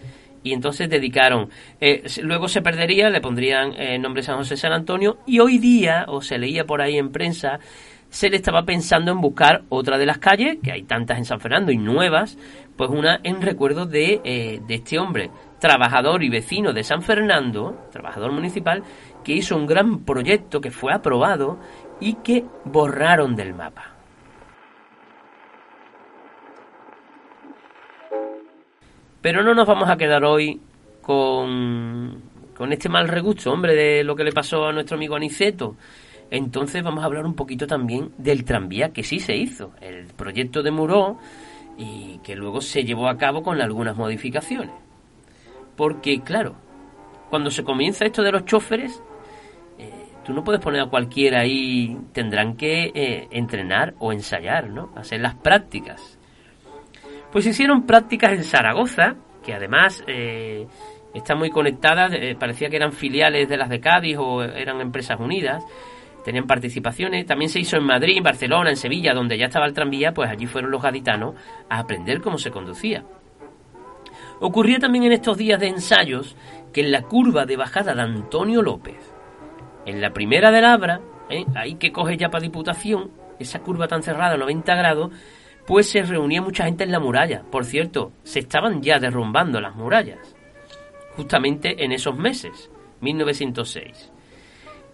[0.44, 1.50] y entonces dedicaron.
[1.80, 6.06] Eh, luego se perdería, le pondrían el nombre San José San Antonio y hoy día,
[6.08, 7.60] o se leía por ahí en prensa,
[8.14, 11.40] se le estaba pensando en buscar otra de las calles, que hay tantas en San
[11.40, 12.38] Fernando y nuevas,
[12.78, 17.88] pues una en recuerdo de, eh, de este hombre, trabajador y vecino de San Fernando,
[17.92, 18.84] trabajador municipal,
[19.24, 21.58] que hizo un gran proyecto que fue aprobado
[22.00, 23.96] y que borraron del mapa.
[29.24, 30.62] Pero no nos vamos a quedar hoy
[31.02, 32.22] con,
[32.56, 35.78] con este mal regusto, hombre, de lo que le pasó a nuestro amigo Aniceto.
[36.34, 40.64] Entonces vamos a hablar un poquito también del tranvía que sí se hizo, el proyecto
[40.64, 41.20] de Muró
[41.78, 44.74] y que luego se llevó a cabo con algunas modificaciones.
[45.78, 46.56] Porque claro,
[47.30, 49.00] cuando se comienza esto de los choferes,
[49.78, 49.92] eh,
[50.26, 54.92] tú no puedes poner a cualquiera ahí, tendrán que eh, entrenar o ensayar, ¿no?
[54.96, 56.18] Hacer las prácticas.
[57.32, 60.66] Pues hicieron prácticas en Zaragoza, que además eh,
[61.14, 65.64] están muy conectadas, parecía que eran filiales de las de Cádiz o eran empresas unidas,
[66.24, 67.26] tenían participaciones.
[67.26, 70.30] También se hizo en Madrid, en Barcelona, en Sevilla, donde ya estaba el tranvía, pues
[70.30, 71.36] allí fueron los gaditanos
[71.70, 73.04] a aprender cómo se conducía.
[74.40, 76.36] Ocurría también en estos días de ensayos
[76.74, 79.14] que en la curva de bajada de Antonio López,
[79.86, 81.46] en la primera de Labra, ¿eh?
[81.56, 85.12] ahí que coge ya para Diputación, esa curva tan cerrada, 90 grados,
[85.66, 87.44] pues se reunía mucha gente en la muralla.
[87.50, 90.36] Por cierto, se estaban ya derrumbando las murallas,
[91.16, 92.70] justamente en esos meses,
[93.02, 94.13] 1906.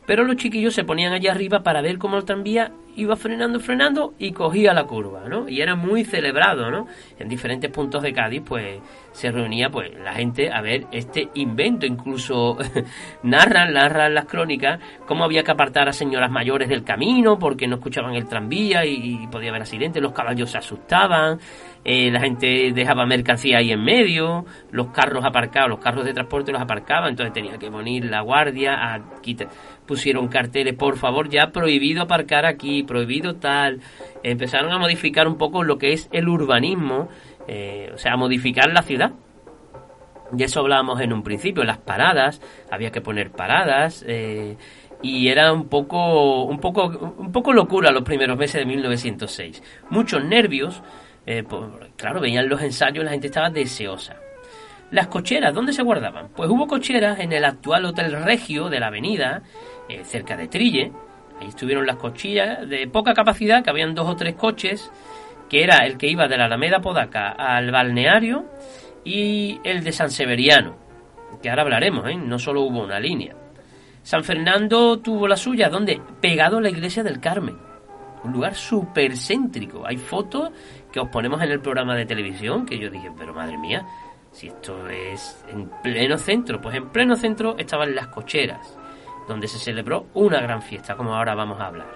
[0.10, 4.16] Pero los chiquillos se ponían allá arriba para ver cómo el tranvía iba frenando, frenando
[4.18, 5.48] y cogía la curva, ¿no?
[5.48, 6.88] Y era muy celebrado, ¿no?
[7.20, 8.80] En diferentes puntos de Cádiz, pues
[9.12, 12.58] se reunía pues la gente a ver este invento, incluso
[13.24, 17.76] narran, narran las crónicas cómo había que apartar a señoras mayores del camino porque no
[17.76, 21.40] escuchaban el tranvía y, podía haber accidentes, los caballos se asustaban,
[21.84, 26.52] eh, la gente dejaba mercancía ahí en medio, los carros aparcados, los carros de transporte
[26.52, 29.50] los aparcaban, entonces tenía que poner la guardia a quitar,
[29.90, 33.80] pusieron carteles, por favor, ya prohibido aparcar aquí, prohibido tal,
[34.22, 37.10] empezaron a modificar un poco lo que es el urbanismo,
[37.48, 39.14] eh, o sea, modificar la ciudad.
[40.38, 44.58] Y eso hablábamos en un principio, las paradas, había que poner paradas, eh,
[45.02, 49.64] y era un poco, un poco, un poco locura los primeros meses de 1906.
[49.90, 50.84] Muchos nervios,
[51.26, 51.44] eh,
[51.96, 54.18] claro, veían los ensayos, la gente estaba deseosa.
[54.92, 56.30] Las cocheras, ¿dónde se guardaban?
[56.36, 59.42] Pues hubo cocheras en el actual Hotel Regio de la Avenida,
[59.90, 60.92] eh, cerca de Trille.
[61.42, 64.92] Ahí estuvieron las cochillas de poca capacidad, que habían dos o tres coches,
[65.50, 68.46] que era el que iba de la Alameda Podaca al balneario
[69.04, 70.78] y el de San Severiano,
[71.42, 72.16] que ahora hablaremos, ¿eh?
[72.16, 73.36] no solo hubo una línea.
[74.04, 77.70] San Fernando tuvo la suya, donde pegado a la iglesia del Carmen
[78.24, 79.86] un lugar súper céntrico.
[79.86, 80.52] Hay fotos
[80.92, 83.86] que os ponemos en el programa de televisión que yo dije, pero madre mía,
[84.32, 88.78] si esto es en pleno centro, pues en pleno centro estaban las cocheras,
[89.30, 91.88] donde se celebró una gran fiesta, como ahora vamos a hablar.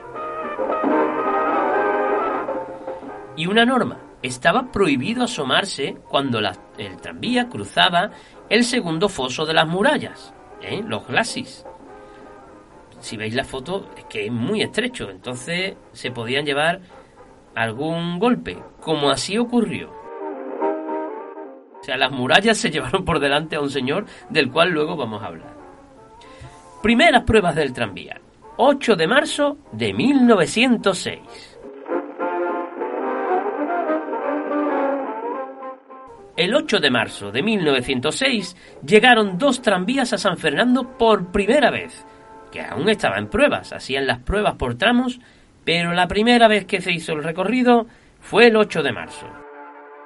[3.35, 8.11] Y una norma, estaba prohibido asomarse cuando el tranvía cruzaba
[8.49, 10.81] el segundo foso de las murallas, ¿eh?
[10.87, 11.65] los glacis
[13.03, 16.79] si veis la foto, es que es muy estrecho, entonces se podían llevar
[17.53, 19.91] algún golpe, como así ocurrió.
[21.81, 25.21] O sea, las murallas se llevaron por delante a un señor del cual luego vamos
[25.21, 25.62] a hablar.
[26.83, 28.19] Primeras pruebas del tranvía.
[28.57, 31.17] 8 de marzo de 1906.
[36.35, 42.05] El 8 de marzo de 1906 llegaron dos tranvías a San Fernando por primera vez,
[42.51, 45.21] que aún estaba en pruebas, hacían las pruebas por tramos,
[45.63, 47.87] pero la primera vez que se hizo el recorrido
[48.19, 49.29] fue el 8 de marzo.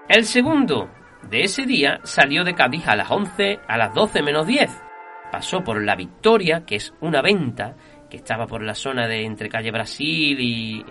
[0.07, 0.91] El segundo
[1.27, 4.86] de ese día salió de Cádiz a las 11, a las 12 menos 10.
[5.31, 7.75] Pasó por La Victoria, que es una venta
[8.09, 10.85] que estaba por la zona de entre calle Brasil y,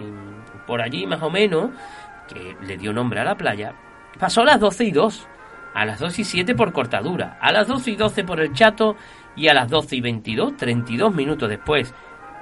[0.67, 1.71] por allí más o menos,
[2.29, 3.75] que le dio nombre a la playa.
[4.19, 5.29] Pasó a las 12 y 2,
[5.75, 8.97] a las 2 y 7 por cortadura, a las 12 y 12 por el Chato
[9.35, 11.95] y a las 12 y 22, 32 minutos después,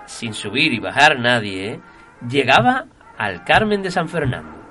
[0.06, 1.80] sin subir y bajar nadie, ¿eh?
[2.28, 2.86] llegaba
[3.16, 4.63] al Carmen de San Fernando.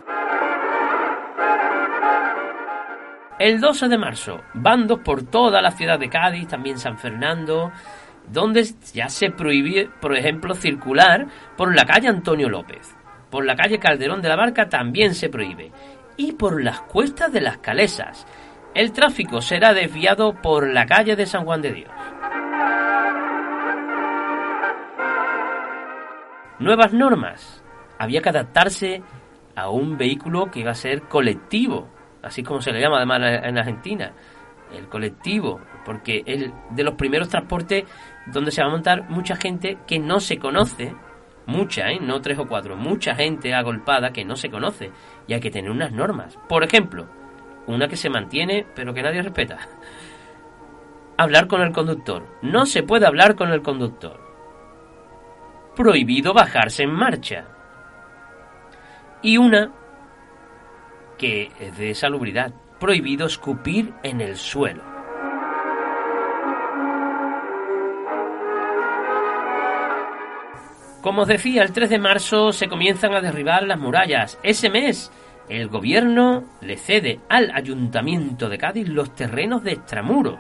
[3.43, 7.73] El 12 de marzo, bandos por toda la ciudad de Cádiz, también San Fernando,
[8.29, 11.27] donde ya se prohíbe, por ejemplo, circular
[11.57, 12.95] por la calle Antonio López.
[13.29, 15.73] Por la calle Calderón de la Barca también se prohíbe.
[16.15, 18.25] Y por las cuestas de las Calesas.
[18.73, 21.91] El tráfico será desviado por la calle de San Juan de Dios.
[26.59, 27.61] nuevas normas.
[27.99, 29.03] Había que adaptarse
[29.53, 31.89] a un vehículo que iba a ser colectivo,
[32.23, 34.13] así como se le llama además en Argentina,
[34.73, 37.83] el colectivo, porque es de los primeros transportes
[38.27, 40.95] donde se va a montar mucha gente que no se conoce,
[41.45, 41.99] mucha, ¿eh?
[42.01, 44.91] no tres o cuatro, mucha gente agolpada que no se conoce
[45.27, 46.37] y hay que tener unas normas.
[46.47, 47.07] Por ejemplo,
[47.67, 49.59] una que se mantiene pero que nadie respeta.
[51.17, 52.25] Hablar con el conductor.
[52.41, 54.19] No se puede hablar con el conductor.
[55.75, 57.45] Prohibido bajarse en marcha.
[59.21, 59.71] Y una
[61.17, 62.53] que es de salubridad.
[62.79, 64.93] Prohibido escupir en el suelo.
[71.03, 74.39] Como os decía, el 3 de marzo se comienzan a derribar las murallas.
[74.41, 75.11] Ese mes,
[75.49, 80.39] el gobierno le cede al ayuntamiento de Cádiz los terrenos de extramuros.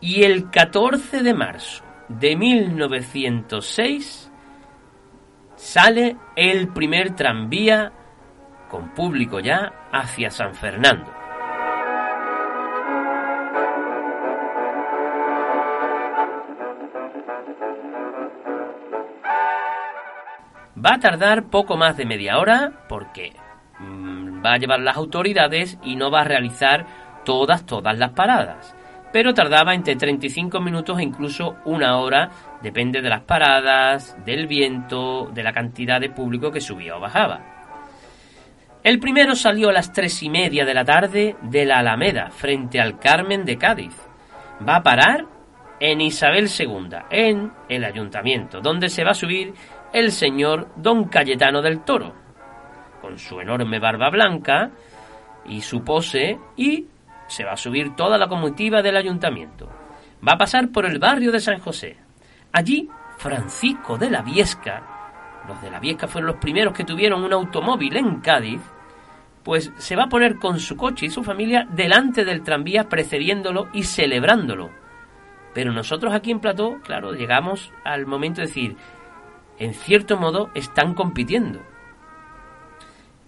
[0.00, 4.30] Y el 14 de marzo de 1906
[5.64, 7.90] sale el primer tranvía
[8.68, 11.10] con público ya hacia San Fernando.
[20.76, 23.32] Va a tardar poco más de media hora porque
[23.78, 26.84] mm, va a llevar las autoridades y no va a realizar
[27.24, 28.76] todas, todas las paradas.
[29.14, 35.30] Pero tardaba entre 35 minutos e incluso una hora, depende de las paradas, del viento,
[35.32, 37.40] de la cantidad de público que subía o bajaba.
[38.82, 42.80] El primero salió a las tres y media de la tarde de la Alameda, frente
[42.80, 43.94] al Carmen de Cádiz.
[44.68, 45.26] Va a parar
[45.78, 49.54] en Isabel II, en el ayuntamiento, donde se va a subir
[49.92, 52.12] el señor don Cayetano del Toro,
[53.00, 54.72] con su enorme barba blanca
[55.46, 56.88] y su pose, y
[57.26, 59.68] se va a subir toda la comitiva del ayuntamiento.
[60.26, 61.96] Va a pasar por el barrio de San José.
[62.52, 67.32] Allí, Francisco de la Viesca, los de la Viesca fueron los primeros que tuvieron un
[67.32, 68.60] automóvil en Cádiz,
[69.42, 73.68] pues se va a poner con su coche y su familia delante del tranvía precediéndolo
[73.72, 74.70] y celebrándolo.
[75.52, 78.76] Pero nosotros aquí en Plató, claro, llegamos al momento de decir,
[79.58, 81.60] en cierto modo, están compitiendo.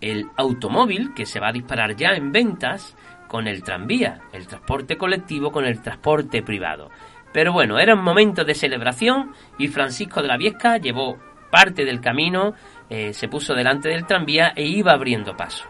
[0.01, 2.97] El automóvil, que se va a disparar ya en ventas,
[3.29, 6.91] con el tranvía, el transporte colectivo con el transporte privado.
[7.33, 11.19] Pero bueno, era un momento de celebración y Francisco de la Viesca llevó
[11.51, 12.55] parte del camino,
[12.89, 15.65] eh, se puso delante del tranvía e iba abriendo paso.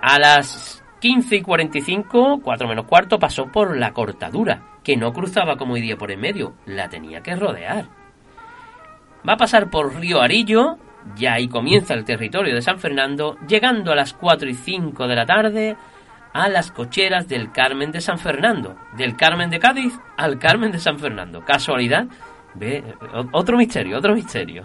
[0.00, 5.56] A las 15 y 45, 4 menos cuarto, pasó por la cortadura, que no cruzaba
[5.56, 7.86] como iría por en medio, la tenía que rodear.
[9.28, 10.78] Va a pasar por Río Arillo,
[11.16, 15.16] ya ahí comienza el territorio de San Fernando, llegando a las 4 y 5 de
[15.16, 15.76] la tarde
[16.32, 18.76] a las cocheras del Carmen de San Fernando.
[18.96, 21.44] Del Carmen de Cádiz al Carmen de San Fernando.
[21.44, 22.06] ¿Casualidad?
[22.54, 22.82] Ve,
[23.32, 24.64] otro misterio, otro misterio.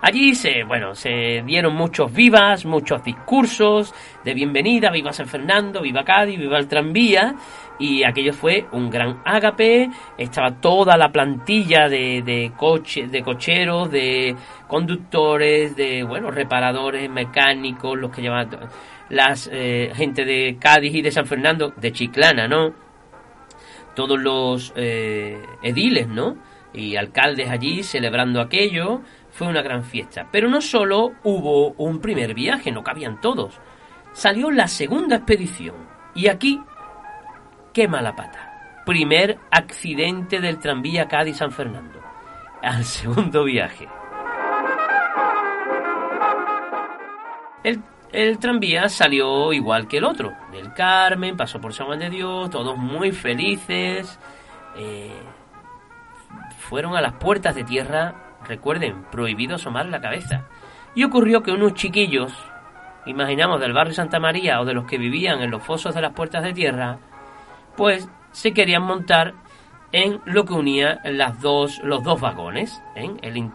[0.00, 3.94] Allí se, bueno, se dieron muchos vivas, muchos discursos
[4.24, 7.34] de bienvenida, viva San Fernando, viva Cádiz, viva el tranvía,
[7.78, 9.88] y aquello fue un gran ágape,
[10.18, 14.36] estaba toda la plantilla de, de, coche, de cocheros, de
[14.68, 18.50] conductores, de, bueno, reparadores, mecánicos, los que llevaban,
[19.08, 22.74] las eh, gente de Cádiz y de San Fernando, de Chiclana, ¿no?
[23.94, 26.36] Todos los eh, ediles, ¿no?
[26.74, 29.00] Y alcaldes allí celebrando aquello,
[29.36, 30.28] fue una gran fiesta.
[30.32, 33.60] Pero no solo hubo un primer viaje, no cabían todos.
[34.14, 35.74] Salió la segunda expedición.
[36.14, 36.62] Y aquí,
[37.74, 38.82] qué mala pata.
[38.86, 42.00] Primer accidente del tranvía Cádiz-San Fernando.
[42.62, 43.86] Al segundo viaje.
[47.62, 47.82] El,
[48.12, 50.32] el, tranvía salió igual que el otro.
[50.50, 54.18] Del Carmen, pasó por San Juan de Dios, todos muy felices.
[54.78, 55.12] Eh,
[56.58, 60.44] fueron a las puertas de tierra Recuerden, prohibido asomar la cabeza.
[60.94, 62.32] Y ocurrió que unos chiquillos,
[63.06, 66.12] imaginamos del barrio Santa María o de los que vivían en los fosos de las
[66.12, 66.98] puertas de tierra,
[67.76, 69.34] pues se querían montar
[69.92, 72.82] en lo que unía las dos, los dos vagones.
[72.94, 73.10] ¿eh?
[73.22, 73.50] El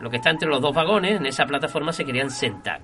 [0.00, 2.80] lo que está entre los dos vagones, en esa plataforma se querían sentar.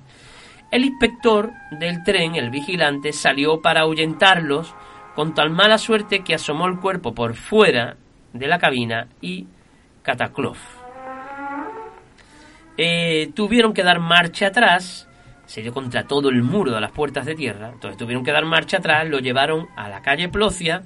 [0.70, 4.74] El inspector del tren, el vigilante, salió para ahuyentarlos
[5.14, 7.96] con tal mala suerte que asomó el cuerpo por fuera
[8.32, 9.46] de la cabina y
[10.02, 10.81] cataclof
[12.76, 15.08] eh, tuvieron que dar marcha atrás,
[15.46, 18.44] se dio contra todo el muro de las puertas de tierra, entonces tuvieron que dar
[18.44, 20.82] marcha atrás, lo llevaron a la calle Plocia,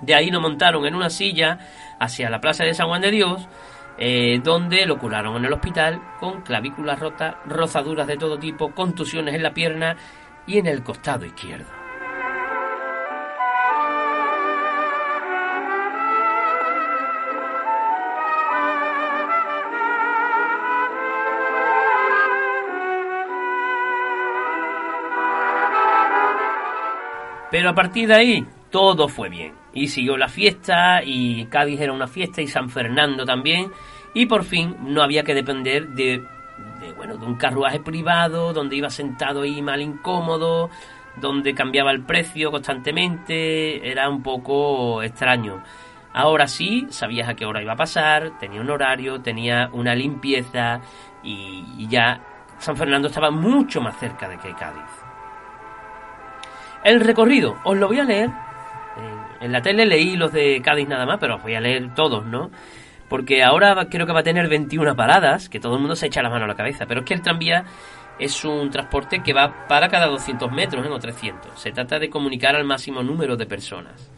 [0.00, 1.58] de ahí lo montaron en una silla
[1.98, 3.48] hacia la plaza de San Juan de Dios,
[3.96, 9.34] eh, donde lo curaron en el hospital con clavículas rotas, rozaduras de todo tipo, contusiones
[9.34, 9.96] en la pierna
[10.46, 11.83] y en el costado izquierdo.
[27.54, 29.54] Pero a partir de ahí, todo fue bien.
[29.72, 33.70] y siguió la fiesta y Cádiz era una fiesta y San Fernando también.
[34.12, 36.20] Y por fin no había que depender de,
[36.96, 40.68] bueno de un carruaje privado donde iba sentado ahí mal incómodo
[41.14, 43.88] donde cambiaba el precio constantemente.
[43.88, 45.62] Era un poco extraño.
[46.12, 50.80] Ahora sí sabías a qué hora iba a pasar tenía un horario tenía una limpieza
[51.22, 52.20] y ya
[52.58, 55.03] San Fernando estaba mucho más cerca de que Cádiz
[56.84, 58.30] el recorrido os lo voy a leer
[59.44, 62.50] en la tele leí los de Cádiz nada más, pero voy a leer todos, ¿no?
[63.10, 66.22] Porque ahora creo que va a tener 21 paradas, que todo el mundo se echa
[66.22, 66.86] la mano a la cabeza.
[66.86, 67.64] Pero es que el tranvía
[68.18, 70.88] es un transporte que va para cada 200 metros ¿eh?
[70.88, 71.60] o 300.
[71.60, 74.10] Se trata de comunicar al máximo número de personas.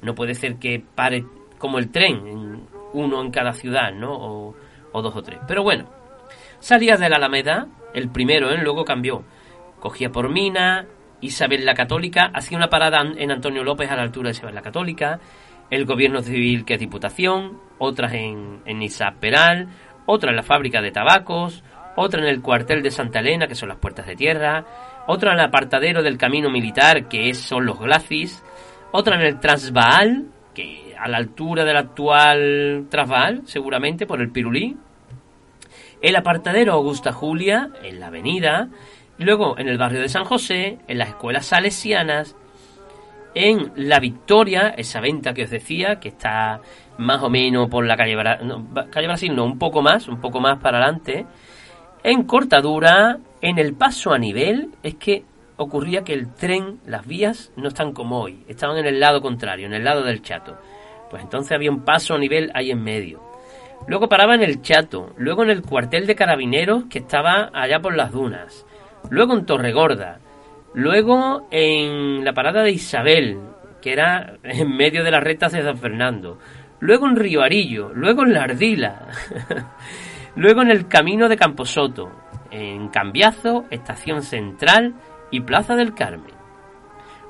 [0.00, 1.24] No puede ser que pare
[1.58, 4.12] como el tren, uno en cada ciudad, ¿no?
[4.12, 4.56] O,
[4.90, 5.38] o dos o tres.
[5.46, 5.86] Pero bueno,
[6.58, 8.58] salía de la Alameda, el primero, ¿eh?
[8.60, 9.22] luego cambió.
[9.78, 10.86] Cogía por Mina,
[11.22, 14.62] Isabel la Católica hacía una parada en Antonio López a la altura de Isabel la
[14.62, 15.20] Católica,
[15.70, 18.80] el gobierno civil que es Diputación, otras en, en
[19.18, 19.68] Peral,
[20.04, 21.64] otra en la fábrica de tabacos,
[21.96, 24.66] otra en el cuartel de Santa Elena, que son las puertas de tierra,
[25.06, 28.42] otra en el apartadero del camino militar, que es, son los glacis,
[28.90, 34.76] otra en el Transvaal, que a la altura del actual Transvaal, seguramente, por el Pirulí,
[36.00, 38.68] el apartadero Augusta Julia, en la avenida,
[39.22, 42.36] Luego, en el barrio de San José, en las escuelas salesianas,
[43.34, 46.60] en La Victoria, esa venta que os decía, que está
[46.98, 48.16] más o menos por la calle,
[48.90, 51.24] calle Brasil, no, un poco más, un poco más para adelante.
[52.02, 55.24] En Cortadura, en el paso a nivel, es que
[55.56, 59.66] ocurría que el tren, las vías, no están como hoy, estaban en el lado contrario,
[59.66, 60.58] en el lado del Chato.
[61.10, 63.22] Pues entonces había un paso a nivel ahí en medio.
[63.86, 67.94] Luego paraba en el Chato, luego en el cuartel de carabineros que estaba allá por
[67.94, 68.66] las dunas
[69.10, 70.18] luego en Torregorda,
[70.74, 73.38] luego en la parada de Isabel,
[73.80, 76.38] que era en medio de las rectas de San Fernando,
[76.80, 79.08] luego en Río Arillo, luego en La Ardila,
[80.36, 82.10] luego en el camino de Camposoto,
[82.50, 84.94] en Cambiazo, Estación Central
[85.30, 86.42] y Plaza del Carmen.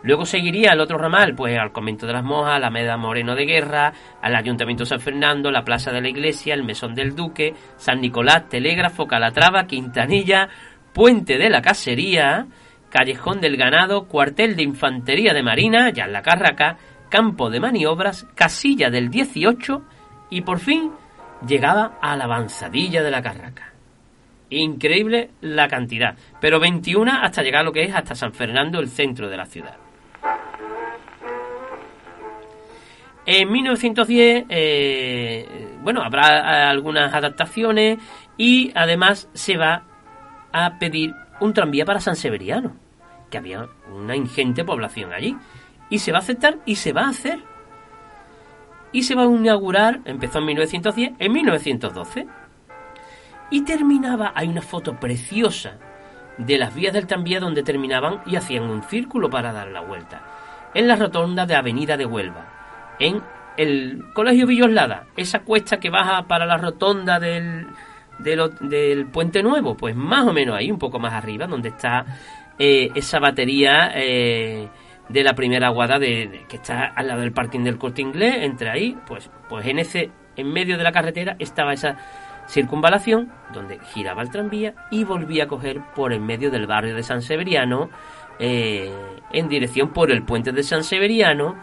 [0.03, 3.47] Luego seguiría el otro ramal, pues al convento de las Mojas, la Meda Moreno de
[3.47, 8.01] Guerra, al Ayuntamiento San Fernando, la Plaza de la Iglesia, el Mesón del Duque, San
[8.01, 10.49] Nicolás, Telégrafo, Calatrava, Quintanilla,
[10.93, 12.47] Puente de la Casería,
[12.91, 16.77] Callejón del Ganado, Cuartel de Infantería de Marina, ya en la Carraca,
[17.09, 19.83] Campo de Maniobras, Casilla del 18
[20.31, 20.91] y por fin
[21.47, 23.73] llegaba a la avanzadilla de la Carraca.
[24.51, 28.89] Increíble la cantidad, pero 21 hasta llegar a lo que es hasta San Fernando, el
[28.89, 29.77] centro de la ciudad.
[33.25, 37.99] En 1910, eh, bueno, habrá algunas adaptaciones
[38.37, 39.85] y además se va
[40.53, 42.73] a pedir un tranvía para San Severiano,
[43.31, 45.37] que había una ingente población allí.
[45.91, 47.41] Y se va a aceptar y se va a hacer.
[48.93, 52.27] Y se va a inaugurar, empezó en 1910, en 1912.
[53.51, 55.79] Y terminaba, hay una foto preciosa
[56.39, 60.23] de las vías del tranvía donde terminaban y hacían un círculo para dar la vuelta.
[60.75, 62.95] En la rotonda de Avenida de Huelva.
[62.99, 63.23] En
[63.57, 67.67] el Colegio Villoslada, esa cuesta que baja para la rotonda del,
[68.19, 69.77] del Puente Nuevo?
[69.77, 72.05] Pues más o menos ahí, un poco más arriba, donde está
[72.59, 74.69] eh, esa batería eh,
[75.09, 78.71] de la primera aguada de, que está al lado del parking del Corte Inglés, entre
[78.71, 81.97] ahí, pues, pues en ese, en medio de la carretera estaba esa
[82.49, 87.03] circunvalación donde giraba el tranvía y volvía a coger por en medio del barrio de
[87.03, 87.91] San Severiano
[88.39, 88.91] eh,
[89.33, 91.57] en dirección por el puente de San Severiano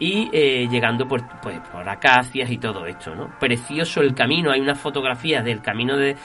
[0.00, 3.38] y eh, llegando por, pues, por acacias y todo esto, ¿no?
[3.38, 6.16] Precioso el camino, hay unas fotografías del camino de,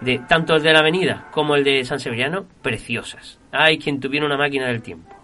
[0.00, 3.40] de tanto el de la avenida como el de San Severiano, preciosas.
[3.50, 5.14] Hay quien tuviera una máquina del tiempo,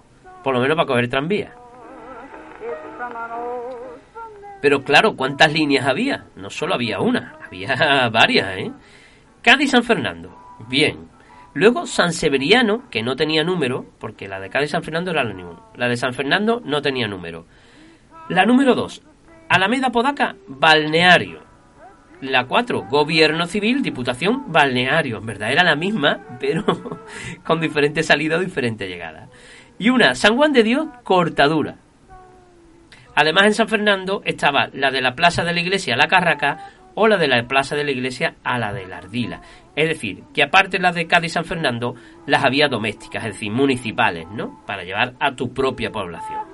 [0.43, 1.55] por lo menos para coger tranvía.
[4.61, 6.27] Pero claro, ¿cuántas líneas había?
[6.37, 8.73] No solo había una, había varias, ¿eh?
[9.41, 10.37] Cádiz San Fernando,
[10.69, 11.09] bien.
[11.55, 15.35] Luego San Severiano, que no tenía número, porque la de Cádiz San Fernando era la
[15.77, 17.47] La de San Fernando no tenía número.
[18.31, 19.03] La número 2,
[19.49, 21.41] Alameda Podaca, balneario.
[22.20, 25.18] La 4, Gobierno Civil, Diputación, balneario.
[25.18, 26.64] En verdad era la misma, pero
[27.45, 29.28] con diferente salida o diferente llegada.
[29.81, 31.78] Y una, San Juan de Dios, cortadura.
[33.16, 37.09] Además en San Fernando estaba la de la Plaza de la Iglesia, la Carraca, o
[37.09, 39.41] la de la Plaza de la Iglesia a la de la Ardila.
[39.74, 41.97] Es decir, que aparte las de Cádiz y San Fernando,
[42.28, 44.62] las había domésticas, es decir, municipales, ¿no?
[44.68, 46.50] Para llevar a tu propia población.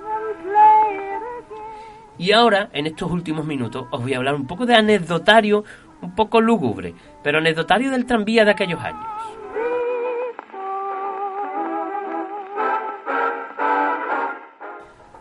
[2.17, 5.63] Y ahora, en estos últimos minutos, os voy a hablar un poco de anecdotario,
[6.01, 6.93] un poco lúgubre,
[7.23, 9.05] pero anecdotario del tranvía de aquellos años.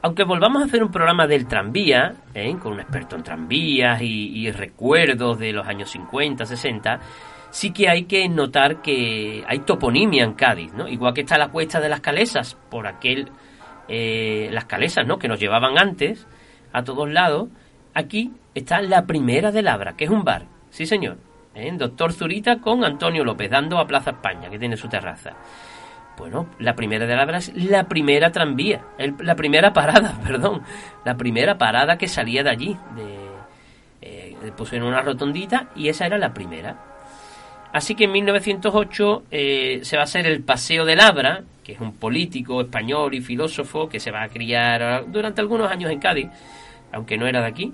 [0.06, 2.56] aunque volvamos a hacer un programa del tranvía, ¿eh?
[2.62, 7.00] con un experto en tranvías y, recuerdos de los años 50, 60,
[7.50, 10.86] sí que hay que notar que hay toponimia en Cádiz, ¿no?
[10.86, 13.30] Igual que está la cuesta de las calesas, por aquel,
[13.88, 15.18] eh, las calesas, ¿no?
[15.18, 16.24] Que nos llevaban antes
[16.72, 17.48] a todos lados,
[17.94, 21.18] aquí está la primera de Labra, que es un bar, sí señor,
[21.54, 21.72] ¿eh?
[21.76, 25.34] Doctor Zurita con Antonio López, dando a Plaza España, que tiene su terraza.
[26.16, 28.82] Bueno, la primera de Labra es la primera tranvía,
[29.20, 30.62] la primera parada, perdón,
[31.04, 33.26] la primera parada que salía de allí, de,
[34.02, 36.76] eh, una rotondita y esa era la primera.
[37.72, 41.80] Así que en 1908 eh, se va a hacer el Paseo de Labra, que es
[41.80, 46.28] un político español y filósofo que se va a criar durante algunos años en Cádiz,
[46.92, 47.72] aunque no era de aquí,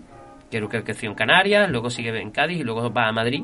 [0.50, 3.42] creo que creció en Canarias, luego sigue en Cádiz y luego va a Madrid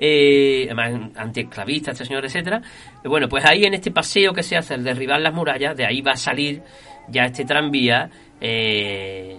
[0.00, 2.62] eh, además antiesclavista este señor, etcétera.
[3.04, 6.00] Bueno, pues ahí en este paseo que se hace, el derribar las murallas, de ahí
[6.00, 6.62] va a salir
[7.08, 8.10] ya este tranvía
[8.40, 9.36] eh,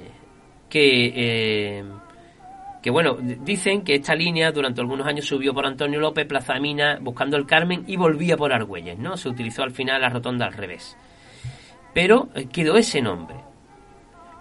[0.69, 1.83] que, eh,
[2.81, 6.97] que, bueno, dicen que esta línea durante algunos años subió por Antonio López, Plaza Mina,
[6.99, 9.17] buscando el Carmen y volvía por Argüelles, ¿no?
[9.17, 10.97] Se utilizó al final la rotonda al revés.
[11.93, 13.35] Pero eh, quedó ese nombre.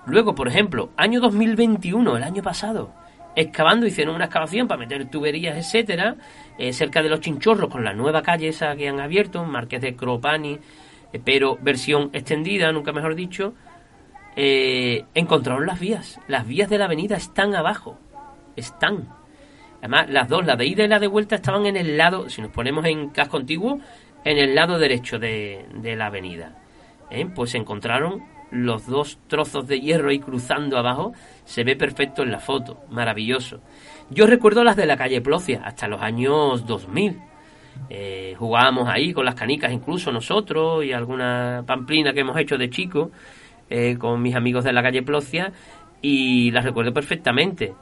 [0.07, 2.95] Luego, por ejemplo, año 2021, el año pasado,
[3.37, 6.17] excavando, hicieron una excavación para meter tuberías, etcétera,
[6.57, 9.95] eh, cerca de los chinchorros con la nueva calle esa que han abierto, Marqués de
[9.95, 10.59] Cropani,
[11.13, 13.53] eh, pero versión extendida, nunca mejor dicho,
[14.35, 16.19] encontraron las vías.
[16.27, 17.99] Las vías de la avenida están abajo,
[18.61, 19.09] están.
[19.79, 22.43] Además, las dos, la de ida y la de vuelta, estaban en el lado, si
[22.43, 23.81] nos ponemos en casco antiguo,
[24.25, 26.57] en el lado derecho de, de la avenida.
[27.35, 31.13] Pues se encontraron los dos trozos de hierro ahí cruzando abajo,
[31.45, 33.61] se ve perfecto en la foto, maravilloso.
[34.11, 37.21] Yo recuerdo las de la calle Plocia, hasta los años 2000.
[37.89, 42.69] Eh, jugábamos ahí con las canicas incluso nosotros y alguna pamplina que hemos hecho de
[42.69, 43.11] chico
[43.71, 45.53] eh, con mis amigos de la calle Plocia
[46.03, 47.75] y las recuerdo perfectamente.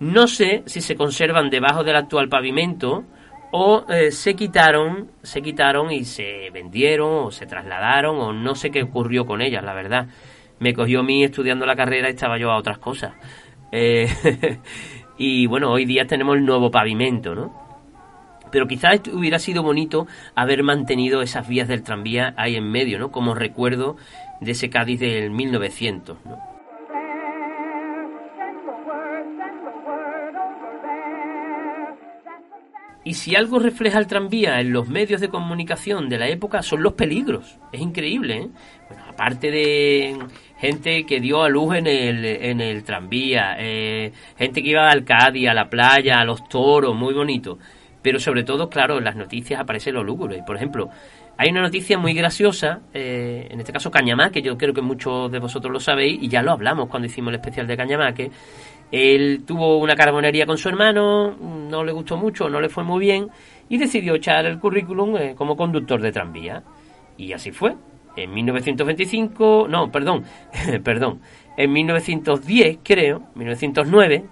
[0.00, 3.04] No sé si se conservan debajo del actual pavimento
[3.52, 8.70] o eh, se quitaron, se quitaron y se vendieron o se trasladaron o no sé
[8.70, 10.08] qué ocurrió con ellas, la verdad.
[10.58, 13.12] Me cogió a mí estudiando la carrera y estaba yo a otras cosas.
[13.70, 14.08] Eh,
[15.18, 17.62] y bueno, hoy día tenemos el nuevo pavimento, ¿no?
[18.50, 23.10] Pero quizás hubiera sido bonito haber mantenido esas vías del tranvía ahí en medio, ¿no?
[23.10, 23.96] Como recuerdo
[24.40, 26.51] de ese Cádiz del 1900, ¿no?
[33.04, 36.82] Y si algo refleja el tranvía en los medios de comunicación de la época son
[36.82, 37.58] los peligros.
[37.72, 38.48] Es increíble, ¿eh?
[38.88, 40.16] Bueno, aparte de
[40.58, 45.04] gente que dio a luz en el, en el tranvía, eh, gente que iba al
[45.04, 47.58] Cádiz, a la playa, a los toros, muy bonito.
[48.02, 50.42] Pero sobre todo, claro, en las noticias aparece lo lúgubre.
[50.46, 50.88] Por ejemplo,
[51.36, 55.32] hay una noticia muy graciosa, eh, en este caso Cañamá, que yo creo que muchos
[55.32, 58.30] de vosotros lo sabéis, y ya lo hablamos cuando hicimos el especial de Cañamaque,
[58.92, 63.00] él tuvo una carbonería con su hermano, no le gustó mucho, no le fue muy
[63.00, 63.28] bien
[63.70, 66.62] y decidió echar el currículum eh, como conductor de tranvía.
[67.16, 67.74] Y así fue.
[68.14, 70.24] En 1925, no, perdón,
[70.84, 71.20] perdón,
[71.56, 74.24] en 1910 creo, 1909,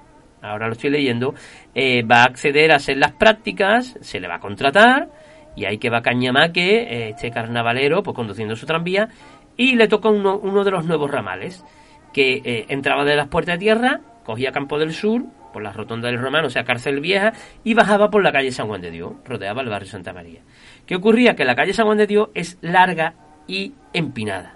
[0.43, 1.35] ahora lo estoy leyendo,
[1.75, 5.09] eh, va a acceder a hacer las prácticas, se le va a contratar
[5.57, 9.09] y ahí que va Cañamaque, eh, este carnavalero, pues conduciendo su tranvía
[9.57, 11.65] y le toca uno, uno de los nuevos ramales
[12.13, 14.01] que entraba de las puertas de tierra
[14.31, 17.33] cogía Campo del Sur, por la rotonda del Romano, o sea, Cárcel Vieja,
[17.65, 20.41] y bajaba por la calle San Juan de Dios, rodeaba el barrio Santa María.
[20.87, 21.35] ¿Qué ocurría?
[21.35, 23.15] Que la calle San Juan de Dios es larga
[23.49, 24.55] y empinada.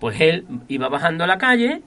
[0.00, 1.82] Pues él iba bajando a la calle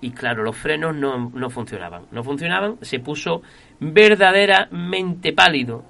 [0.00, 2.04] y claro, los frenos no, no funcionaban.
[2.12, 3.42] No funcionaban, se puso
[3.80, 5.84] verdaderamente pálido.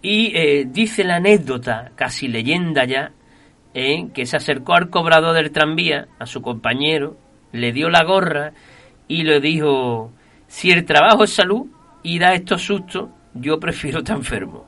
[0.00, 3.12] Y eh, dice la anécdota, casi leyenda ya,
[3.74, 7.18] eh, que se acercó al cobrador del tranvía, a su compañero,
[7.52, 8.52] le dio la gorra
[9.08, 10.12] y le dijo,
[10.46, 11.66] si el trabajo es salud
[12.02, 14.66] y da estos sustos, yo prefiero estar enfermo.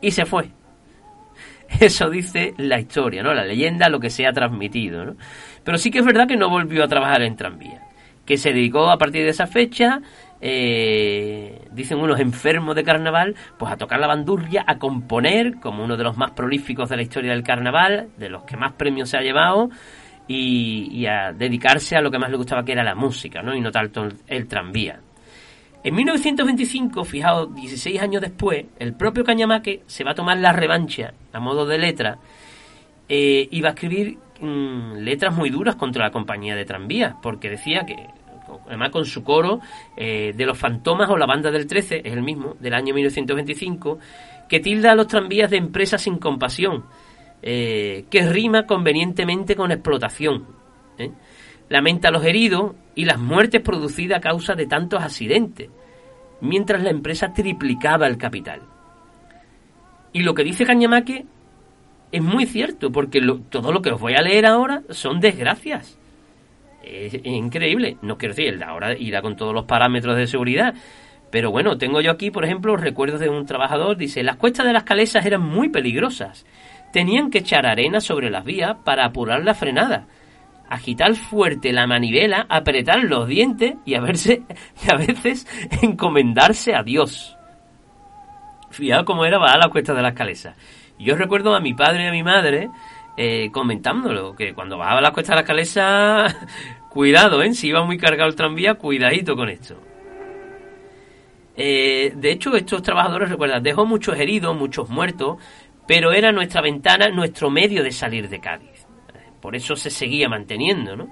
[0.00, 0.50] Y se fue.
[1.80, 3.32] Eso dice la historia, ¿no?
[3.34, 5.16] La leyenda, lo que se ha transmitido, ¿no?
[5.62, 7.82] Pero sí que es verdad que no volvió a trabajar en tranvía.
[8.24, 10.00] Que se dedicó a partir de esa fecha,
[10.40, 15.96] eh, dicen unos enfermos de carnaval, pues a tocar la bandurria, a componer, como uno
[15.96, 19.18] de los más prolíficos de la historia del carnaval, de los que más premios se
[19.18, 19.70] ha llevado,
[20.26, 23.54] y, a dedicarse a lo que más le gustaba que era la música, ¿no?
[23.54, 25.00] Y no tanto el, tranvía.
[25.82, 31.12] En 1925, fijaos, 16 años después, el propio Cañamaque se va a tomar la revancha
[31.32, 32.18] a modo de letra
[33.06, 37.50] eh, y va a escribir mm, letras muy duras contra la compañía de tranvías, porque
[37.50, 37.96] decía que,
[38.66, 39.60] además con su coro
[39.94, 43.98] eh, de los fantomas o la banda del 13, es el mismo, del año 1925,
[44.48, 46.84] que tilda a los tranvías de empresas sin compasión
[47.46, 50.46] eh, que rima convenientemente con explotación.
[50.96, 51.10] ¿eh?
[51.68, 55.68] Lamenta los heridos y las muertes producidas a causa de tantos accidentes,
[56.40, 58.62] mientras la empresa triplicaba el capital.
[60.14, 61.26] Y lo que dice Cañamaque
[62.10, 63.20] es muy cierto, porque
[63.50, 65.98] todo lo que os voy a leer ahora son desgracias.
[66.82, 67.98] Es, increíble.
[68.00, 70.74] No quiero decir, ahora irá con todos los parámetros de seguridad.
[71.30, 73.98] Pero bueno, tengo yo aquí, por ejemplo, recuerdos de un trabajador.
[73.98, 76.46] Dice, las cuestas de las calesas eran muy peligrosas.
[76.94, 80.06] Tenían que echar arena sobre las vías para apurar la frenada.
[80.68, 84.42] Agitar fuerte la manivela, apretar los dientes y a, verse,
[84.88, 85.44] a veces
[85.82, 87.36] encomendarse a Dios.
[88.70, 90.56] Fijaos cómo era bajar las cuestas de las calesas.
[90.96, 92.70] Yo recuerdo a mi padre y a mi madre
[93.16, 96.36] eh, comentándolo, que cuando bajaba las cuestas de las calesas,
[96.90, 97.54] cuidado, ¿eh?
[97.54, 99.80] Si iba muy cargado el tranvía, cuidadito con esto.
[101.56, 105.38] Eh, de hecho, estos trabajadores, recuerdan, dejó muchos heridos, muchos muertos,
[105.86, 108.86] pero era nuestra ventana, nuestro medio de salir de Cádiz.
[109.40, 111.08] Por eso se seguía manteniendo, ¿no?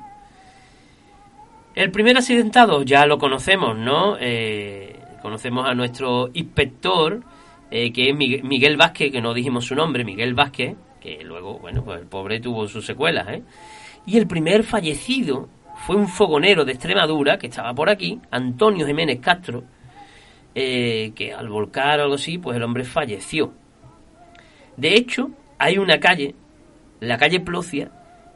[1.75, 4.17] El primer accidentado ya lo conocemos, ¿no?
[4.21, 7.23] Eh, conocemos a nuestro inspector,
[7.71, 11.83] eh, que es Miguel Vázquez, que no dijimos su nombre, Miguel Vázquez, que luego, bueno,
[11.83, 13.43] pues el pobre tuvo sus secuelas, ¿eh?
[14.05, 15.49] Y el primer fallecido
[15.87, 19.65] fue un fogonero de Extremadura, que estaba por aquí, Antonio Jiménez Castro,
[20.55, 23.53] eh, que al volcar o algo así, pues el hombre falleció.
[24.77, 26.35] De hecho, hay una calle,
[27.01, 27.91] la calle Plocia,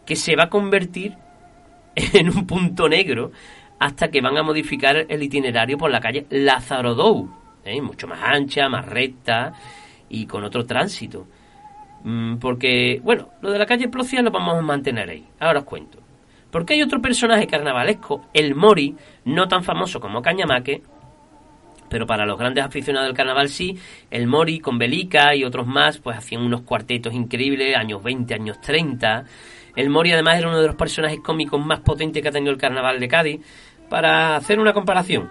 [0.05, 1.17] que se va a convertir
[1.95, 3.33] en un punto negro
[3.79, 7.29] hasta que van a modificar el itinerario por la calle Lázaro Dou,
[7.65, 7.81] ¿eh?
[7.83, 9.53] mucho más ancha, más recta
[10.09, 11.27] y con otro tránsito.
[12.05, 15.27] Mm, porque, bueno, lo de la calle Plocia lo vamos a mantener ahí.
[15.41, 15.99] Ahora os cuento.
[16.51, 20.83] Porque hay otro personaje carnavalesco, el Mori, no tan famoso como Cañamaque,
[21.89, 23.79] pero para los grandes aficionados del carnaval sí,
[24.11, 28.61] el Mori con Belica y otros más, pues hacían unos cuartetos increíbles, años 20, años
[28.61, 29.25] 30.
[29.77, 32.59] El Mori además era uno de los personajes cómicos más potentes que ha tenido el
[32.59, 33.41] carnaval de Cádiz.
[33.89, 35.31] Para hacer una comparación,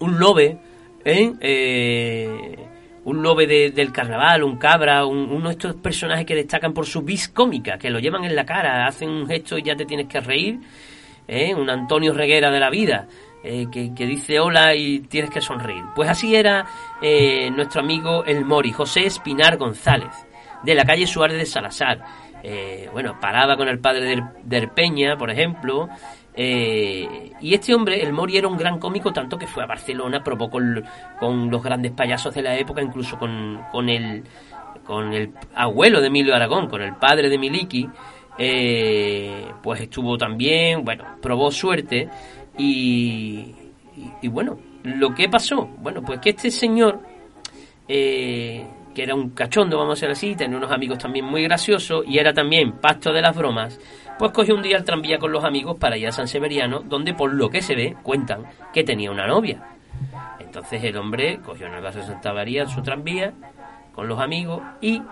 [0.00, 0.58] un lobe,
[1.04, 1.32] ¿eh?
[1.40, 2.68] eh
[3.04, 7.28] un lobe del carnaval, un cabra, uno de estos personajes que destacan por su vis
[7.28, 10.20] cómica, que lo llevan en la cara, hacen un gesto y ya te tienes que
[10.20, 10.60] reír,
[11.26, 11.54] ¿eh?
[11.54, 13.08] un Antonio Reguera de la vida.
[13.44, 15.82] Eh, que, dice hola y tienes que sonreír.
[15.96, 16.64] Pues así era
[17.00, 20.14] eh, nuestro amigo el Mori, José Espinar González,
[20.62, 22.00] de la calle Suárez de Salazar.
[22.44, 25.88] Eh, bueno, paraba con el padre del, Peña, por ejemplo.
[26.36, 30.48] y este hombre, el Mori, era un gran cómico, tanto que fue a Barcelona, probó
[30.48, 30.84] con,
[31.50, 34.22] los grandes payasos de la época, incluso con, con, el,
[34.84, 37.88] con el abuelo de Emilio Aragón, con el padre de Miliki.
[39.62, 42.08] pues estuvo también, bueno, probó suerte
[42.56, 43.54] y,
[44.24, 47.00] bueno, lo que pasó, bueno, pues que este señor,
[47.88, 52.04] eh, que era un cachondo, vamos a decir así, tenía unos amigos también muy graciosos
[52.06, 53.78] y era también pasto de las bromas,
[54.18, 57.14] pues cogió un día el tranvía con los amigos para ir a San Severiano, donde
[57.14, 59.62] por lo que se ve, cuentan que tenía una novia.
[60.38, 63.32] Entonces el hombre cogió en el barrio de Santa María su tranvía
[63.94, 65.02] con los amigos y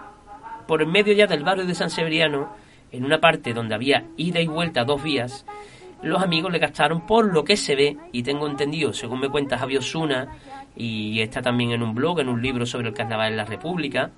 [0.67, 2.55] por en medio ya del barrio de San Severiano,
[2.93, 5.47] en una parte donde había ida y vuelta dos vías,
[6.03, 9.59] los amigos le gastaron por lo que se ve, y tengo entendido, según me cuenta
[9.59, 10.29] Javier Osuna,
[10.77, 14.11] y está también en un blog, en un libro sobre el carnaval en la República,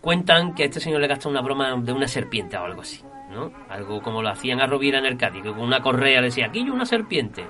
[0.00, 3.02] cuentan que a este señor le gastó una broma de una serpiente o algo así,
[3.30, 3.52] ¿no?
[3.68, 6.46] Algo como lo hacían a Rovira en el Cádiz, que con una correa le decía,
[6.46, 7.44] aquí hay una serpiente.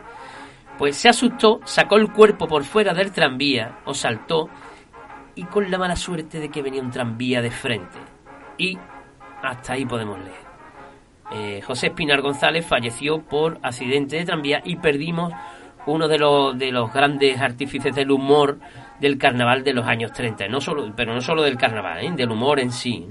[0.78, 4.48] Pues se asustó, sacó el cuerpo por fuera del tranvía, o saltó,
[5.34, 7.98] y con la mala suerte de que venía un tranvía de frente.
[8.58, 8.78] Y
[9.42, 10.51] hasta ahí podemos leer.
[11.35, 15.33] Eh, José Espinar González falleció por accidente de tranvía y perdimos
[15.87, 18.59] uno de los, de los grandes artífices del humor
[19.01, 22.12] del carnaval de los años 30, no solo, pero no solo del carnaval, ¿eh?
[22.14, 23.07] del humor en sí.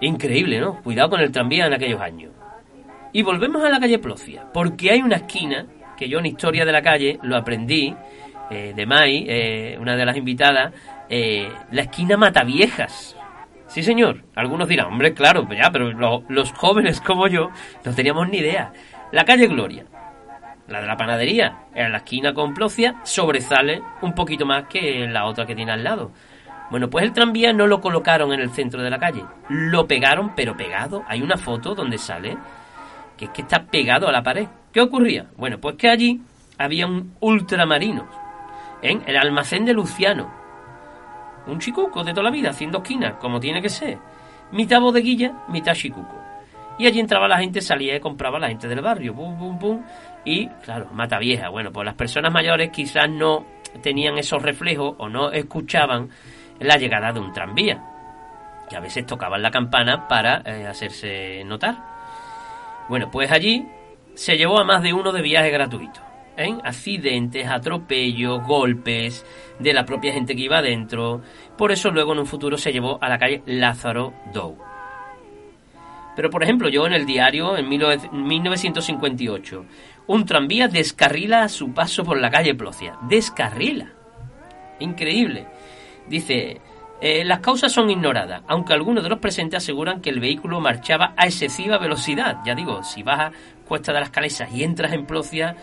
[0.00, 0.82] Increíble, ¿no?
[0.82, 2.32] Cuidado con el tranvía en aquellos años.
[3.12, 5.66] Y volvemos a la calle Plocia, porque hay una esquina
[5.96, 7.94] que yo en Historia de la Calle lo aprendí,
[8.50, 10.74] eh, de Mai, una de las invitadas,
[11.08, 13.16] la esquina Mataviejas.
[13.74, 14.22] Sí, señor.
[14.36, 15.90] Algunos dirán, hombre, claro, ya, pero
[16.28, 17.50] los jóvenes como yo
[17.84, 18.72] no teníamos ni idea.
[19.10, 19.84] La calle Gloria,
[20.68, 25.24] la de la panadería, en la esquina con Plocia, sobresale un poquito más que la
[25.24, 26.12] otra que tiene al lado.
[26.70, 30.36] Bueno, pues el tranvía no lo colocaron en el centro de la calle, lo pegaron,
[30.36, 31.02] pero pegado.
[31.08, 32.36] Hay una foto donde sale
[33.16, 34.46] que es que está pegado a la pared.
[34.72, 35.26] ¿Qué ocurría?
[35.36, 36.20] Bueno, pues que allí
[36.58, 38.06] había un ultramarino
[38.82, 40.43] en el almacén de Luciano,
[41.46, 43.98] un chicuco de toda la vida, haciendo esquinas, como tiene que ser.
[44.52, 46.20] Mitad bodeguilla, mitad chicuco.
[46.78, 49.14] Y allí entraba la gente, salía y compraba la gente del barrio.
[49.14, 49.82] Pum, pum, pum.
[50.24, 51.48] Y, claro, mata vieja.
[51.48, 53.44] Bueno, pues las personas mayores quizás no
[53.82, 56.10] tenían esos reflejos o no escuchaban
[56.58, 57.82] la llegada de un tranvía.
[58.68, 61.76] que a veces tocaban la campana para eh, hacerse notar.
[62.88, 63.66] Bueno, pues allí
[64.14, 66.00] se llevó a más de uno de viaje gratuito.
[66.36, 69.24] En accidentes, atropellos, golpes
[69.58, 71.22] de la propia gente que iba adentro.
[71.56, 74.56] Por eso luego en un futuro se llevó a la calle Lázaro Dow.
[76.16, 79.64] Pero por ejemplo, yo en el diario, en 1958,
[80.06, 82.96] un tranvía descarrila a su paso por la calle Plocia.
[83.08, 83.92] Descarrila.
[84.80, 85.46] Increíble.
[86.08, 86.60] Dice,
[87.00, 91.14] eh, las causas son ignoradas, aunque algunos de los presentes aseguran que el vehículo marchaba
[91.16, 92.38] a excesiva velocidad.
[92.44, 93.32] Ya digo, si bajas
[93.66, 95.56] Cuesta de las Calesas y entras en Plocia,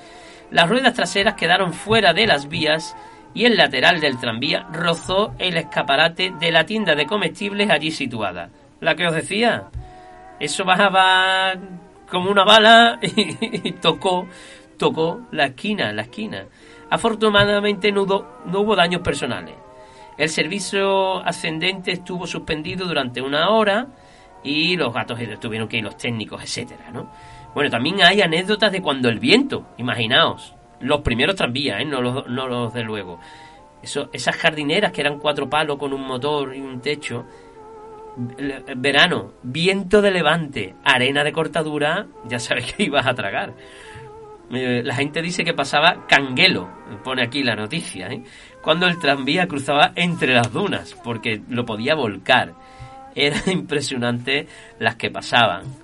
[0.51, 2.95] las ruedas traseras quedaron fuera de las vías
[3.33, 8.49] y el lateral del tranvía rozó el escaparate de la tienda de comestibles allí situada.
[8.81, 9.69] La que os decía,
[10.39, 11.53] eso bajaba
[12.09, 14.27] como una bala y tocó,
[14.77, 16.45] tocó la esquina, la esquina.
[16.89, 19.55] Afortunadamente no hubo, daños personales.
[20.17, 23.87] El servicio ascendente estuvo suspendido durante una hora
[24.43, 27.09] y los gatos tuvieron que ir los técnicos, etcétera, ¿no?
[27.53, 31.85] Bueno, también hay anécdotas de cuando el viento, imaginaos, los primeros tranvías, ¿eh?
[31.85, 33.19] no, los, de luego.
[33.81, 37.25] Esas jardineras que eran cuatro palos con un motor y un techo.
[38.77, 43.53] Verano, viento de levante, arena de cortadura, ya sabes que ibas a tragar.
[44.53, 46.69] Eh, la gente dice que pasaba canguelo,
[47.03, 48.21] pone aquí la noticia, ¿eh?
[48.61, 52.53] cuando el tranvía cruzaba entre las dunas, porque lo podía volcar.
[53.15, 54.47] Era impresionante
[54.79, 55.80] las que pasaban.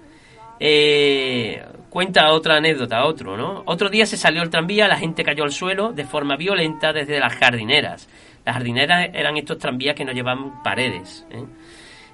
[0.59, 3.63] Eh, cuenta otra anécdota, otro, ¿no?
[3.65, 7.19] Otro día se salió el tranvía, la gente cayó al suelo de forma violenta desde
[7.19, 8.09] las jardineras.
[8.45, 11.27] Las jardineras eran estos tranvías que no llevaban paredes.
[11.31, 11.43] ¿eh?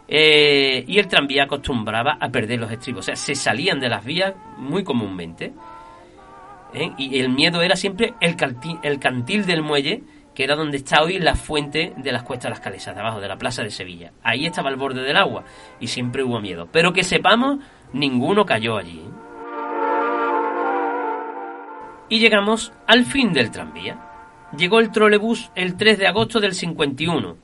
[0.07, 3.01] Eh, y el tranvía acostumbraba a perder los estribos.
[3.01, 5.53] O sea, se salían de las vías muy comúnmente.
[6.97, 8.35] Y el miedo era siempre el,
[8.81, 10.01] el cantil del muelle,
[10.33, 13.21] que era donde está hoy la fuente de las cuestas de las calesas, de abajo,
[13.21, 14.11] de la plaza de Sevilla.
[14.23, 15.43] Ahí estaba el borde del agua
[15.79, 16.67] y siempre hubo miedo.
[16.71, 17.59] Pero que sepamos,
[17.93, 19.01] ninguno cayó allí.
[22.09, 23.99] Y llegamos al fin del tranvía.
[24.57, 27.37] Llegó el trolebús el 3 de agosto del 51,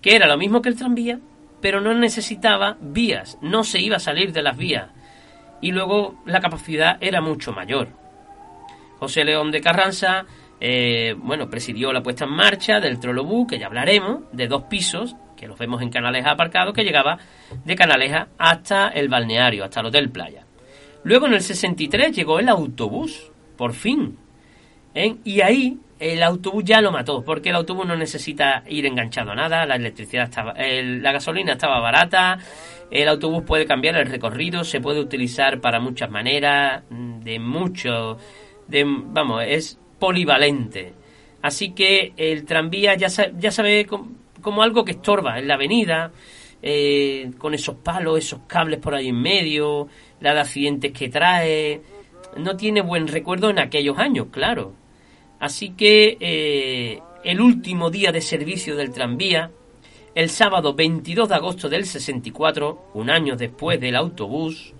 [0.00, 1.20] que era lo mismo que el tranvía,
[1.60, 4.90] pero no necesitaba vías, no se iba a salir de las vías.
[5.60, 7.88] Y luego la capacidad era mucho mayor.
[8.98, 10.26] José León de Carranza,
[10.60, 15.14] eh, bueno, presidió la puesta en marcha del trolebús, que ya hablaremos, de dos pisos,
[15.38, 17.18] que los vemos en Canaleja aparcados, que llegaba
[17.64, 20.44] de Canaleja hasta el balneario, hasta el Hotel Playa.
[21.04, 24.18] Luego en el 63 llegó el autobús, por fin.
[24.94, 25.16] ¿eh?
[25.24, 29.34] Y ahí el autobús ya lo mató, porque el autobús no necesita ir enganchado a
[29.34, 32.38] nada, la electricidad estaba, la gasolina estaba barata,
[32.90, 38.18] el autobús puede cambiar el recorrido, se puede utilizar para muchas maneras, de mucho,
[38.66, 40.94] de, vamos, es polivalente.
[41.42, 43.08] Así que el tranvía ya,
[43.38, 43.86] ya sabe
[44.48, 46.12] como, algo que estorba en la avenida,
[46.62, 49.88] eh, con esos palos, esos cables por ahí en medio,
[50.20, 51.80] la de accidentes que trae.
[52.36, 54.74] No tiene buen recuerdo en aquellos años, claro.
[55.40, 59.50] Así que eh, el último día de servicio del tranvía,
[60.14, 64.74] el sábado 22 de agosto del 64, un año después del autobús,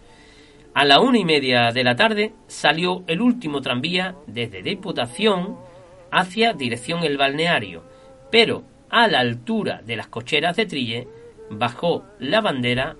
[0.75, 5.57] a la una y media de la tarde salió el último tranvía desde Diputación
[6.11, 7.83] hacia dirección el balneario,
[8.31, 11.09] pero a la altura de las cocheras de Trille
[11.51, 12.97] bajó la bandera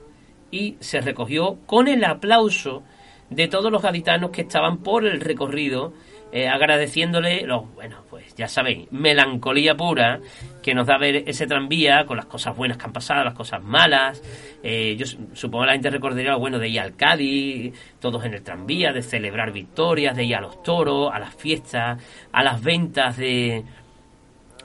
[0.51, 2.83] y se recogió con el aplauso
[3.31, 5.93] de todos los gaditanos que estaban por el recorrido
[6.31, 10.21] eh, agradeciéndole los, bueno, pues ya sabéis, melancolía pura
[10.63, 13.63] que nos da ver ese tranvía con las cosas buenas que han pasado, las cosas
[13.63, 14.23] malas.
[14.63, 18.35] Eh, yo supongo que la gente recordaría lo bueno de ir al Cádiz, todos en
[18.35, 21.99] el tranvía, de celebrar victorias, de ir a los toros, a las fiestas,
[22.31, 23.65] a las ventas de.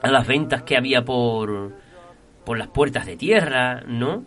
[0.04, 1.72] A las ventas que había por.
[2.44, 4.22] por las puertas de tierra, ¿no?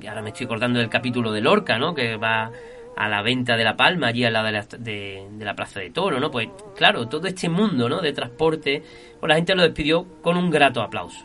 [0.00, 1.94] Y ahora me estoy acordando del capítulo de Lorca, ¿no?
[1.94, 2.50] Que va
[2.96, 5.90] a la venta de la palma, allí al lado de la, de, la Plaza de
[5.90, 6.30] Toro, ¿no?
[6.30, 8.00] Pues claro, todo este mundo, ¿no?
[8.02, 8.82] De transporte,
[9.18, 11.24] pues la gente lo despidió con un grato aplauso.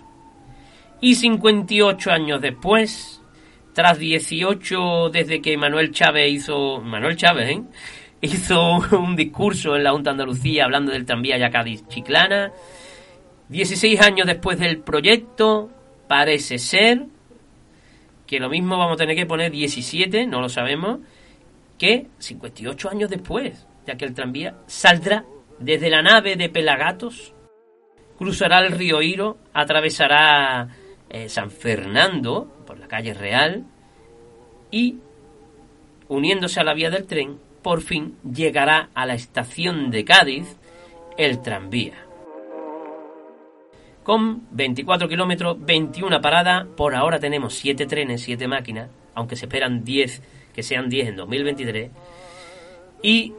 [1.02, 3.22] Y 58 años después,
[3.74, 6.80] tras 18 desde que Manuel Chávez hizo...
[6.80, 7.64] Manuel Chávez, ¿eh?
[8.22, 12.54] Hizo un discurso en la Junta de Andalucía hablando del tranvía Yacadis-Chiclana.
[13.50, 15.70] 16 años después del proyecto,
[16.08, 17.06] parece ser
[18.26, 21.00] que lo mismo vamos a tener que poner 17, no lo sabemos,
[21.78, 25.26] que 58 años después, ya que el tranvía saldrá
[25.60, 27.34] desde la nave de Pelagatos,
[28.18, 30.70] cruzará el río Iro, atravesará
[31.10, 33.66] eh, San Fernando por la calle Real
[34.72, 34.98] y,
[36.08, 40.58] uniéndose a la vía del tren, por fin llegará a la estación de Cádiz
[41.18, 42.05] el tranvía.
[44.06, 46.68] Con 24 kilómetros, 21 paradas.
[46.78, 50.22] Por ahora tenemos 7 trenes, 7 máquinas, aunque se esperan 10,
[50.54, 51.92] que sean 10 en 2023.
[53.02, 53.34] Y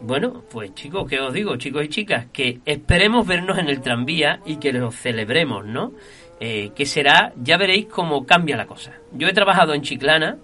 [0.00, 2.26] bueno, pues chicos, ¿qué os digo, chicos y chicas?
[2.30, 5.92] Que esperemos vernos en el tranvía y que lo celebremos, ¿no?
[6.40, 8.92] Eh, que será, ya veréis cómo cambia la cosa.
[9.12, 10.36] Yo he trabajado en Chiclana.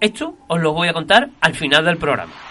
[0.00, 2.47] Esto os lo voy a contar al final del programa.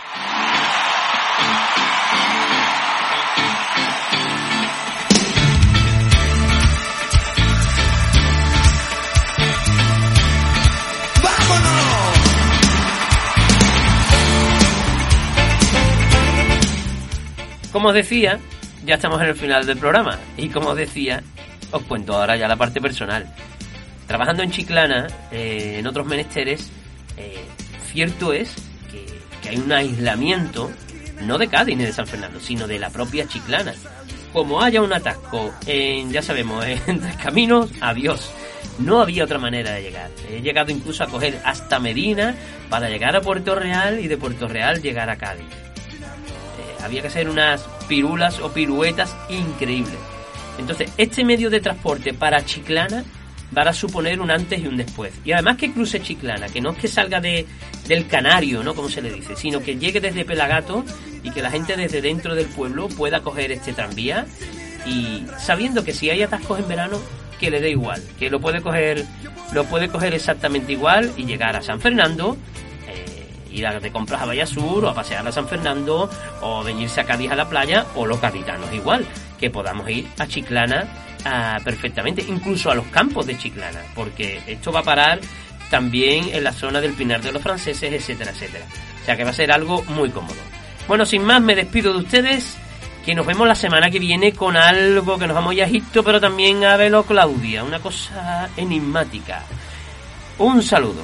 [17.77, 18.39] Como os decía,
[18.87, 20.17] ya estamos en el final del programa.
[20.35, 21.21] Y como os decía,
[21.69, 23.31] os cuento ahora ya la parte personal.
[24.07, 26.71] Trabajando en Chiclana, eh, en otros menesteres,
[27.17, 27.45] eh,
[27.91, 28.55] cierto es
[28.89, 29.05] que,
[29.43, 30.71] que, hay un aislamiento,
[31.21, 33.75] no de Cádiz ni de San Fernando, sino de la propia Chiclana.
[34.33, 38.31] Como haya un atasco en, ya sabemos, en tres caminos, adiós.
[38.79, 40.09] No había otra manera de llegar.
[40.31, 42.33] He llegado incluso a coger hasta Medina
[42.71, 45.66] para llegar a Puerto Real y de Puerto Real llegar a Cádiz
[46.87, 49.97] había que hacer unas pirulas o piruetas increíbles.
[50.57, 53.03] Entonces, este medio de transporte para Chiclana
[53.55, 55.13] va a suponer un antes y un después.
[55.23, 57.45] Y además que cruce Chiclana, que no es que salga de,
[57.87, 58.73] del Canario, ¿no?
[58.73, 60.83] Como se le dice, sino que llegue desde Pelagato
[61.23, 64.25] y que la gente desde dentro del pueblo pueda coger este tranvía
[64.85, 66.99] y sabiendo que si hay atascos en verano,
[67.39, 69.05] que le dé igual, que lo puede coger,
[69.53, 72.37] lo puede coger exactamente igual y llegar a San Fernando
[73.57, 76.09] ir a de compras a Vallasur o a pasear a San Fernando
[76.41, 79.05] o venirse a Cádiz a la playa o los gaditanos igual,
[79.39, 80.87] que podamos ir a Chiclana
[81.25, 85.19] ah, perfectamente, incluso a los campos de Chiclana, porque esto va a parar
[85.69, 88.65] también en la zona del Pinar de los Franceses, etcétera, etcétera.
[89.01, 90.35] O sea que va a ser algo muy cómodo.
[90.87, 92.57] Bueno, sin más, me despido de ustedes.
[93.05, 96.19] Que nos vemos la semana que viene con algo que nos vamos a Egipto, pero
[96.19, 99.43] también a Velo Claudia, una cosa enigmática.
[100.39, 101.03] Un saludo.